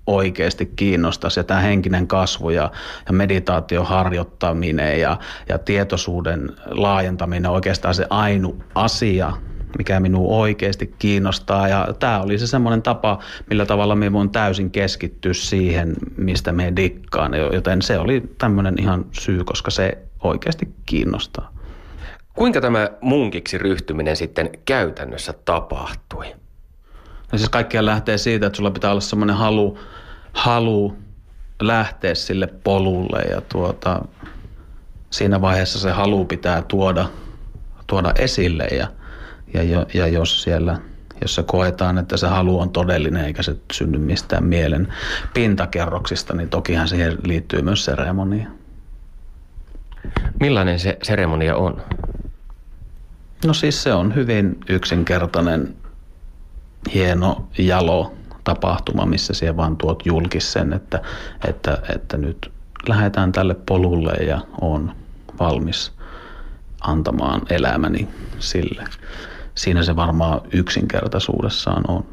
[0.07, 1.39] oikeasti kiinnostaisi.
[1.39, 2.71] Ja tämä henkinen kasvu ja,
[3.07, 5.17] ja meditaation harjoittaminen ja,
[5.49, 9.33] ja tietoisuuden laajentaminen on oikeastaan se ainu asia,
[9.77, 11.67] mikä minua oikeasti kiinnostaa.
[11.67, 13.19] Ja tämä oli se semmoinen tapa,
[13.49, 17.31] millä tavalla me voin täysin keskittyä siihen, mistä me dikkaan.
[17.53, 21.53] Joten se oli tämmöinen ihan syy, koska se oikeasti kiinnostaa.
[22.33, 26.25] Kuinka tämä munkiksi ryhtyminen sitten käytännössä tapahtui?
[27.31, 29.79] No siis kaikkia lähtee siitä, että sulla pitää olla semmoinen halu,
[30.33, 30.95] halu
[31.61, 34.05] lähteä sille polulle ja tuota,
[35.09, 37.05] siinä vaiheessa se halu pitää tuoda,
[37.87, 38.87] tuoda esille ja–
[39.53, 40.79] ja, jo, ja jos siellä
[41.23, 44.93] jos se koetaan, että se halu on todellinen eikä se synny mistään mielen
[45.33, 48.47] pintakerroksista, niin tokihan siihen liittyy myös seremonia.
[50.39, 51.81] Millainen se seremonia on?
[53.45, 55.75] No siis se on hyvin yksinkertainen,
[56.93, 61.01] hieno, jalo tapahtuma, missä siellä vaan tuot julkis sen, että,
[61.47, 62.51] että, että nyt
[62.87, 64.95] lähdetään tälle polulle ja on
[65.39, 65.91] valmis
[66.81, 68.07] antamaan elämäni
[68.39, 68.83] sille
[69.55, 72.05] siinä se varmaan yksinkertaisuudessaan on.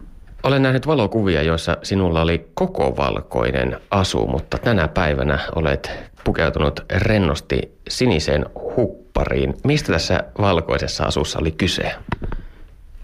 [0.43, 5.91] Olen nähnyt valokuvia, joissa sinulla oli koko valkoinen asu, mutta tänä päivänä olet
[6.25, 9.55] pukeutunut rennosti siniseen huppariin.
[9.65, 11.93] Mistä tässä valkoisessa asussa oli kyse?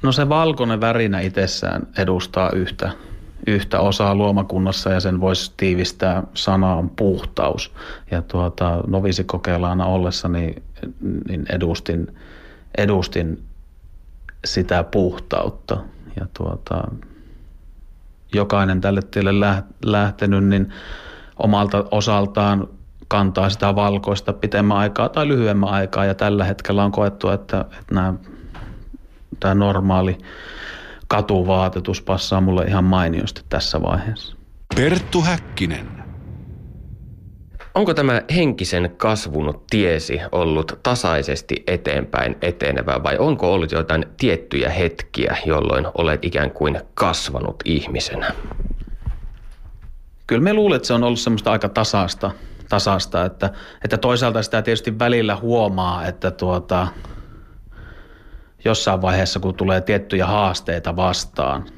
[0.02, 2.90] No se valkoinen värinä itsessään edustaa yhtä,
[3.46, 7.72] yhtä osaa luomakunnassa ja sen voisi tiivistää sanaan puhtaus.
[8.10, 10.62] Ja tuota, novisikokeilaana ollessa niin,
[11.28, 12.16] niin edustin,
[12.78, 13.42] edustin
[14.46, 15.76] sitä puhtautta.
[16.20, 16.84] Ja tuota,
[18.34, 20.72] jokainen tälle tielle lähtenyt, niin
[21.36, 22.68] omalta osaltaan
[23.08, 26.04] kantaa sitä valkoista pitemmän aikaa tai lyhyemmän aikaa.
[26.04, 28.14] Ja tällä hetkellä on koettu, että, että nämä,
[29.40, 30.18] tämä normaali
[31.08, 34.36] katuvaatetus passaa mulle ihan mainiosti tässä vaiheessa.
[34.76, 35.95] Perttu Häkkinen.
[37.76, 45.36] Onko tämä henkisen kasvun tiesi ollut tasaisesti eteenpäin etenevä vai onko ollut jotain tiettyjä hetkiä,
[45.46, 48.34] jolloin olet ikään kuin kasvanut ihmisenä?
[50.26, 52.30] Kyllä me luulen, että se on ollut semmoista aika tasasta,
[52.68, 53.50] tasasta että,
[53.84, 56.88] että toisaalta sitä tietysti välillä huomaa, että tuota,
[58.64, 61.64] jossain vaiheessa kun tulee tiettyjä haasteita vastaan–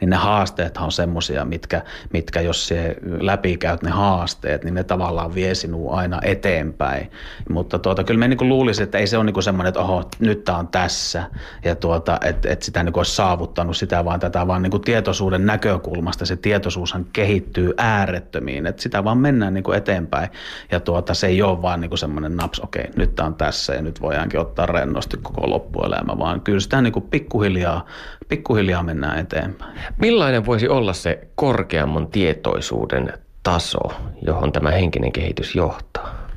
[0.00, 1.82] niin ne haasteet on semmoisia, mitkä,
[2.12, 7.10] mitkä jos se läpikäyt ne haasteet, niin ne tavallaan vie sinua aina eteenpäin.
[7.50, 10.44] Mutta tuota, kyllä me niin luulisin, että ei se ole niin semmoinen, että oho, nyt
[10.44, 11.24] tämä on tässä
[11.64, 16.26] ja tuota, että, että sitä niin olisi saavuttanut sitä, vaan tätä vaan niin tietoisuuden näkökulmasta.
[16.26, 20.28] Se tietoisuushan kehittyy äärettömiin, että sitä vaan mennään niin eteenpäin
[20.70, 23.82] ja tuota, se ei ole vaan niin semmoinen naps, okei, nyt tämä on tässä ja
[23.82, 27.86] nyt voidaankin ottaa rennosti koko loppuelämä, vaan kyllä sitä niin pikkuhiljaa,
[28.28, 29.78] pikkuhiljaa mennään eteenpäin.
[29.98, 33.12] Millainen voisi olla se korkeamman tietoisuuden
[33.42, 33.80] taso,
[34.26, 36.28] johon tämä henkinen kehitys johtaa?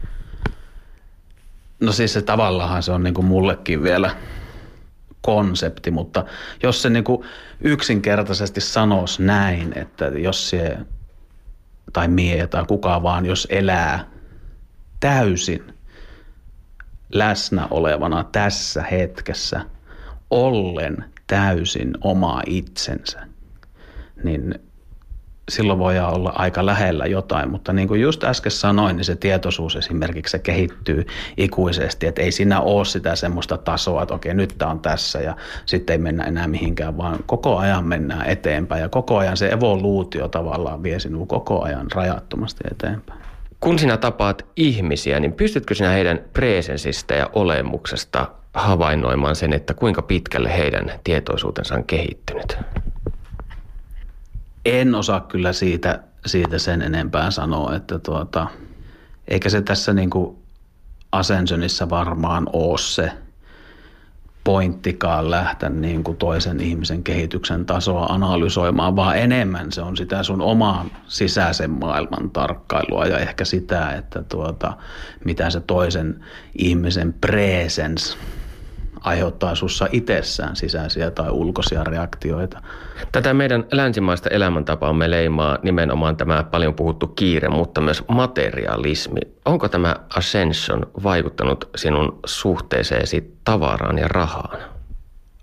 [1.79, 4.15] No siis se tavallaan se on niin kuin mullekin vielä
[5.21, 6.25] konsepti, mutta
[6.63, 7.27] jos se niin kuin
[7.61, 10.77] yksinkertaisesti sanoisi näin, että jos se
[11.93, 14.07] tai mie tai kuka vaan, jos elää
[14.99, 15.73] täysin
[17.13, 19.61] läsnä olevana tässä hetkessä,
[20.29, 23.27] ollen täysin oma itsensä,
[24.23, 24.59] niin
[25.49, 29.75] silloin voi olla aika lähellä jotain, mutta niin kuin just äsken sanoin, niin se tietoisuus
[29.75, 31.05] esimerkiksi se kehittyy
[31.37, 35.35] ikuisesti, että ei siinä ole sitä semmoista tasoa, että okei nyt tämä on tässä ja
[35.65, 40.27] sitten ei mennä enää mihinkään, vaan koko ajan mennään eteenpäin ja koko ajan se evoluutio
[40.27, 43.19] tavallaan vie sinua koko ajan rajattomasti eteenpäin.
[43.59, 50.01] Kun sinä tapaat ihmisiä, niin pystytkö sinä heidän presensistä ja olemuksesta havainnoimaan sen, että kuinka
[50.01, 52.57] pitkälle heidän tietoisuutensa on kehittynyt?
[54.65, 58.47] En osaa kyllä siitä, siitä sen enempää sanoa, että tuota,
[59.27, 60.37] eikä se tässä niin kuin
[61.11, 63.11] Ascensionissa varmaan ole se
[64.43, 70.41] pointtikaan lähteä niin kuin toisen ihmisen kehityksen tasoa analysoimaan, vaan enemmän se on sitä sun
[70.41, 74.73] oman sisäisen maailman tarkkailua ja ehkä sitä, että tuota,
[75.23, 76.19] mitä se toisen
[76.57, 78.17] ihmisen presence
[79.05, 82.61] aiheuttaa sussa itsessään sisäisiä tai ulkoisia reaktioita.
[83.11, 89.21] Tätä meidän länsimaista elämäntapaamme leimaa nimenomaan tämä paljon puhuttu kiire, mutta myös materialismi.
[89.45, 94.59] Onko tämä ascension vaikuttanut sinun suhteeseesi tavaraan ja rahaan?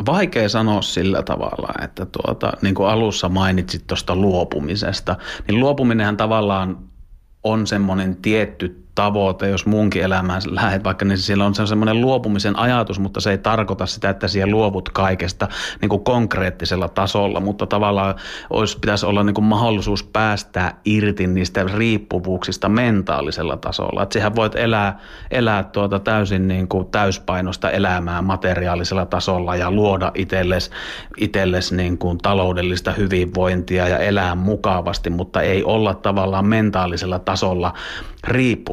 [0.06, 5.16] Vaikea sanoa sillä tavalla, että tuota, niin kuin alussa mainitsit tuosta luopumisesta,
[5.48, 6.78] niin luopuminenhan tavallaan
[7.44, 12.98] on semmoinen tietty tavoite, jos munkin elämään lähdet vaikka, niin siellä on semmoinen luopumisen ajatus,
[12.98, 15.48] mutta se ei tarkoita sitä, että siellä luovut kaikesta
[15.80, 18.14] niin kuin konkreettisella tasolla, mutta tavallaan
[18.50, 24.02] olisi, pitäisi olla niin kuin mahdollisuus päästää irti niistä riippuvuuksista mentaalisella tasolla.
[24.02, 24.98] Että sehän voit elää,
[25.30, 30.70] elää tuota täysin niin kuin täyspainosta elämää materiaalisella tasolla ja luoda itsellesi,
[31.16, 37.74] itsellesi niin kuin taloudellista hyvinvointia ja elää mukavasti, mutta ei olla tavallaan mentaalisella tasolla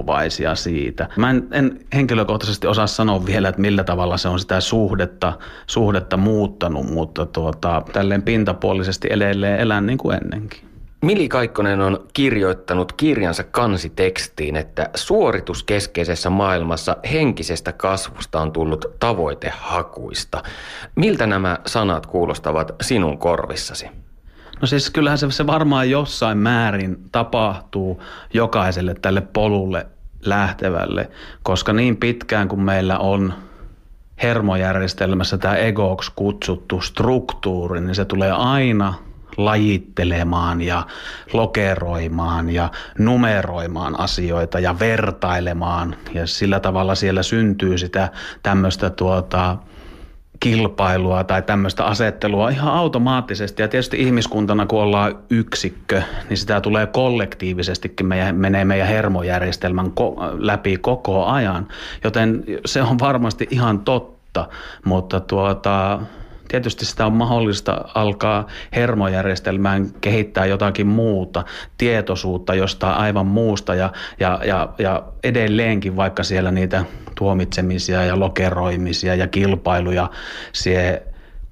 [0.10, 1.08] riippuvaisia siitä.
[1.16, 5.34] Mä en, en henkilökohtaisesti osaa sanoa vielä, että millä tavalla se on sitä suhdetta,
[5.68, 10.60] suhdetta muuttanut, mutta tuota, tälleen pintapuolisesti edelleen elän niin kuin ennenkin.
[11.02, 20.44] Mili Kaikkonen on kirjoittanut kirjansa kansitekstiin, että suorituskeskeisessä maailmassa henkisestä kasvusta on tullut tavoitehakuista.
[20.96, 23.88] Miltä nämä sanat kuulostavat sinun korvissasi?
[24.62, 28.04] No siis kyllähän se, se varmaan jossain määrin tapahtuu
[28.34, 29.88] jokaiselle tälle polulle
[30.26, 31.10] lähtevälle,
[31.44, 33.34] koska niin pitkään kuin meillä on
[34.24, 38.94] hermojärjestelmässä tämä egoksi kutsuttu struktuuri, niin se tulee aina
[39.38, 40.88] lajittelemaan ja
[41.34, 45.96] lokeroimaan ja numeroimaan asioita ja vertailemaan.
[46.14, 48.10] Ja sillä tavalla siellä syntyy sitä
[48.44, 49.58] tämmöistä tuota,
[50.40, 53.62] kilpailua tai tämmöistä asettelua ihan automaattisesti.
[53.62, 60.22] Ja tietysti ihmiskuntana, kun ollaan yksikkö, niin sitä tulee kollektiivisestikin, meidän, menee meidän hermojärjestelmän ko-
[60.38, 61.68] läpi koko ajan.
[62.04, 64.48] Joten se on varmasti ihan totta,
[64.86, 66.00] mutta tuota,
[66.50, 71.44] tietysti sitä on mahdollista alkaa hermojärjestelmään kehittää jotakin muuta,
[71.78, 76.86] tietoisuutta jostain aivan muusta ja, ja, ja, ja edelleenkin vaikka siellä niitä
[77.16, 80.10] tuomitsemisia ja lokeroimisia ja kilpailuja
[80.54, 81.04] sie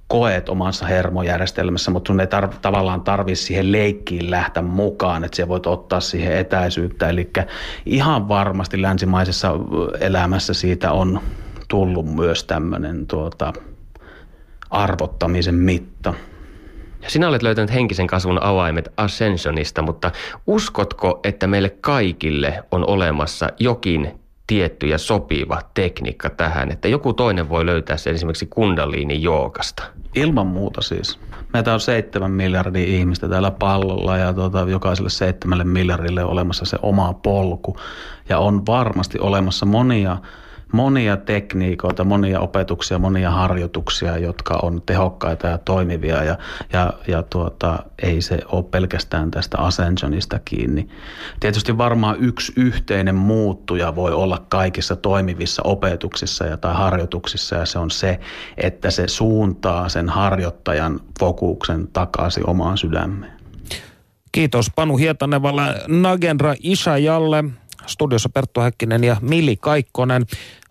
[0.08, 5.48] koet omassa hermojärjestelmässä, mutta sun ei tar- tavallaan tarvitse siihen leikkiin lähteä mukaan, että sä
[5.48, 7.10] voit ottaa siihen etäisyyttä.
[7.10, 7.32] Eli
[7.86, 9.52] ihan varmasti länsimaisessa
[10.00, 11.20] elämässä siitä on
[11.68, 13.54] tullut myös tämmöinen tuota,
[14.70, 16.14] arvottamisen mitta.
[17.08, 20.12] Sinä olet löytänyt henkisen kasvun avaimet Ascensionista, mutta
[20.48, 27.50] uskotko, että meille kaikille on olemassa jokin tietty ja sopiva tekniikka tähän, että joku toinen
[27.50, 29.84] voi löytää sen esimerkiksi kundaliini jookasta?
[30.16, 31.20] Ilman muuta siis.
[31.54, 36.78] Meitä on seitsemän miljardia ihmistä täällä pallolla ja tuota, jokaiselle seitsemälle miljardille on olemassa se
[36.82, 37.78] oma polku.
[38.30, 40.18] Ja on varmasti olemassa monia
[40.74, 46.38] monia tekniikoita, monia opetuksia, monia harjoituksia, jotka on tehokkaita ja toimivia ja,
[46.74, 50.88] ja, ja tuota, ei se ole pelkästään tästä Ascensionista kiinni.
[51.40, 57.80] Tietysti varmaan yksi yhteinen muuttuja voi olla kaikissa toimivissa opetuksissa ja tai harjoituksissa ja se
[57.80, 58.20] on se,
[58.58, 63.38] että se suuntaa sen harjoittajan fokuksen takaisin omaan sydämeen.
[64.32, 67.44] Kiitos Panu Hietanevalle, Nagenra Isajalle,
[67.88, 70.26] studiossa Perttu Häkkinen ja Mili Kaikkonen.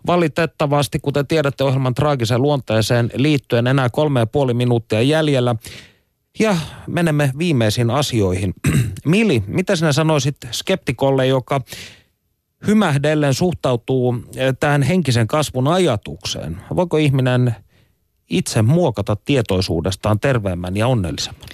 [0.07, 5.55] Valitettavasti, kuten tiedätte ohjelman traagiseen luonteeseen liittyen enää kolme ja puoli minuuttia jäljellä.
[6.39, 6.57] Ja
[6.87, 8.53] menemme viimeisiin asioihin.
[9.05, 11.61] Mili, mitä sinä sanoisit skeptikolle, joka
[12.67, 16.57] hymähdellen suhtautuu eh, tähän henkisen kasvun ajatukseen?
[16.75, 17.55] Voiko ihminen
[18.29, 21.49] itse muokata tietoisuudestaan terveemmän ja onnellisemman?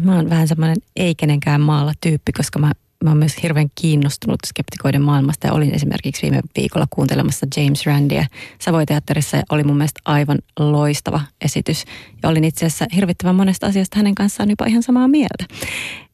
[0.00, 2.72] Mä oon vähän semmoinen ei kenenkään maalla tyyppi, koska mä
[3.04, 8.26] mä oon myös hirveän kiinnostunut skeptikoiden maailmasta ja olin esimerkiksi viime viikolla kuuntelemassa James Randia
[8.60, 11.84] Savoiteatterissa ja oli mun mielestä aivan loistava esitys.
[12.22, 15.44] Ja olin itse asiassa hirvittävän monesta asiasta hänen kanssaan jopa ihan samaa mieltä.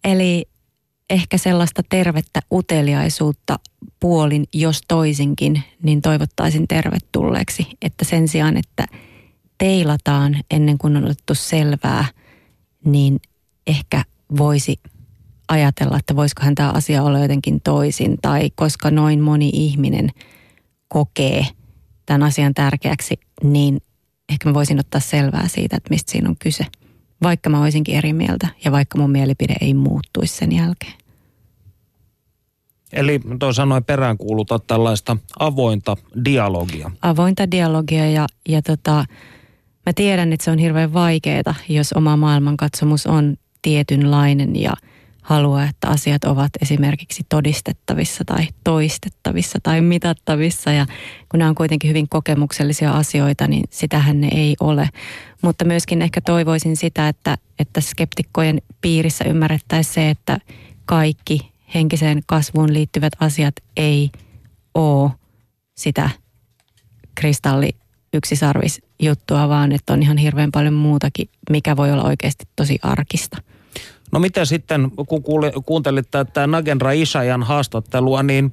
[0.05, 0.47] Eli
[1.11, 3.59] ehkä sellaista tervettä uteliaisuutta
[4.01, 7.67] puolin, jos toisinkin, niin toivottaisin tervetulleeksi.
[7.83, 8.87] Että sen sijaan, että
[9.59, 12.05] teilataan ennen kuin on otettu selvää,
[12.85, 13.21] niin
[13.67, 14.05] ehkä
[14.39, 14.81] voisi
[15.51, 18.19] ajatella, että voisikohan tämä asia olla jotenkin toisin.
[18.23, 20.09] Tai koska noin moni ihminen
[20.89, 21.47] kokee
[22.07, 23.81] tämän asian tärkeäksi, niin
[24.29, 26.67] ehkä mä voisin ottaa selvää siitä, että mistä siinä on kyse.
[27.23, 30.93] Vaikka mä olisinkin eri mieltä ja vaikka mun mielipide ei muuttuisi sen jälkeen.
[32.93, 36.91] Eli toi sanoin peräänkuuluta tällaista avointa dialogia.
[37.03, 39.05] Avointa dialogia ja, ja tota,
[39.87, 44.73] mä tiedän, että se on hirveän vaikeaa, jos oma maailmankatsomus on tietynlainen ja
[45.31, 50.73] haluaa, että asiat ovat esimerkiksi todistettavissa tai toistettavissa tai mitattavissa.
[50.73, 50.87] Ja
[51.29, 54.89] kun nämä on kuitenkin hyvin kokemuksellisia asioita, niin sitähän ne ei ole.
[55.43, 60.39] Mutta myöskin ehkä toivoisin sitä, että, että skeptikkojen piirissä ymmärrettäisiin se, että
[60.85, 64.11] kaikki henkiseen kasvuun liittyvät asiat ei
[64.75, 65.11] ole
[65.75, 66.11] sitä
[67.15, 67.71] kristalli
[68.13, 73.37] yksisarvis juttua, vaan että on ihan hirveän paljon muutakin, mikä voi olla oikeasti tosi arkista.
[74.13, 78.53] No mitä sitten, kun kuuli, kuuntelit tätä Nagenra Isajan haastattelua, niin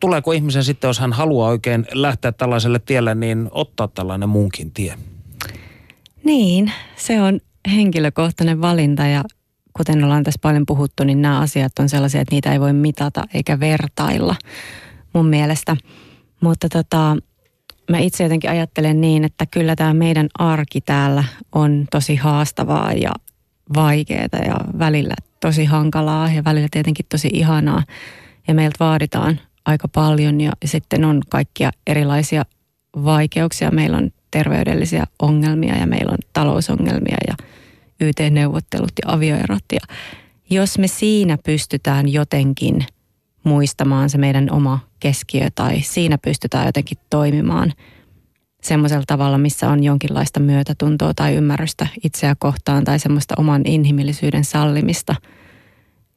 [0.00, 4.98] tuleeko ihmisen sitten, jos hän haluaa oikein lähteä tällaiselle tielle, niin ottaa tällainen munkin tie?
[6.24, 7.40] Niin, se on
[7.74, 9.24] henkilökohtainen valinta ja
[9.76, 13.24] kuten ollaan tässä paljon puhuttu, niin nämä asiat on sellaisia, että niitä ei voi mitata
[13.34, 14.36] eikä vertailla
[15.12, 15.76] mun mielestä.
[16.40, 17.16] Mutta tota,
[17.90, 23.10] mä itse jotenkin ajattelen niin, että kyllä tämä meidän arki täällä on tosi haastavaa ja
[23.74, 27.82] vaikeaa ja välillä tosi hankalaa ja välillä tietenkin tosi ihanaa.
[28.48, 32.44] Ja meiltä vaaditaan aika paljon ja sitten on kaikkia erilaisia
[33.04, 33.70] vaikeuksia.
[33.70, 37.34] Meillä on terveydellisiä ongelmia ja meillä on talousongelmia ja
[38.00, 39.64] YT-neuvottelut ja avioerot.
[39.72, 39.94] Ja
[40.50, 42.86] jos me siinä pystytään jotenkin
[43.44, 47.72] muistamaan se meidän oma keskiö tai siinä pystytään jotenkin toimimaan
[48.64, 55.14] semmoisella tavalla, missä on jonkinlaista myötätuntoa tai ymmärrystä itseä kohtaan tai semmoista oman inhimillisyyden sallimista,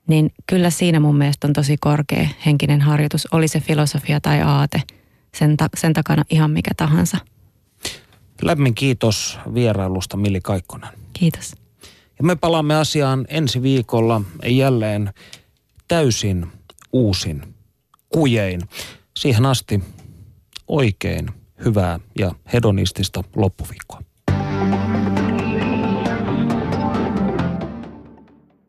[0.08, 4.82] niin kyllä siinä mun mielestä on tosi korkea henkinen harjoitus, oli se filosofia tai aate,
[5.36, 7.18] sen, ta- sen takana ihan mikä tahansa.
[8.42, 10.90] Lämmin kiitos vierailusta Mili Kaikkonen.
[11.14, 11.56] Kiitos.
[12.18, 15.14] Ja me palaamme asiaan ensi viikolla jälleen
[15.88, 16.48] täysin
[16.94, 17.44] uusin
[18.10, 18.62] kujein.
[19.18, 19.84] Siihen asti
[20.68, 21.30] oikein
[21.66, 24.02] hyvää ja hedonistista loppuviikkoa.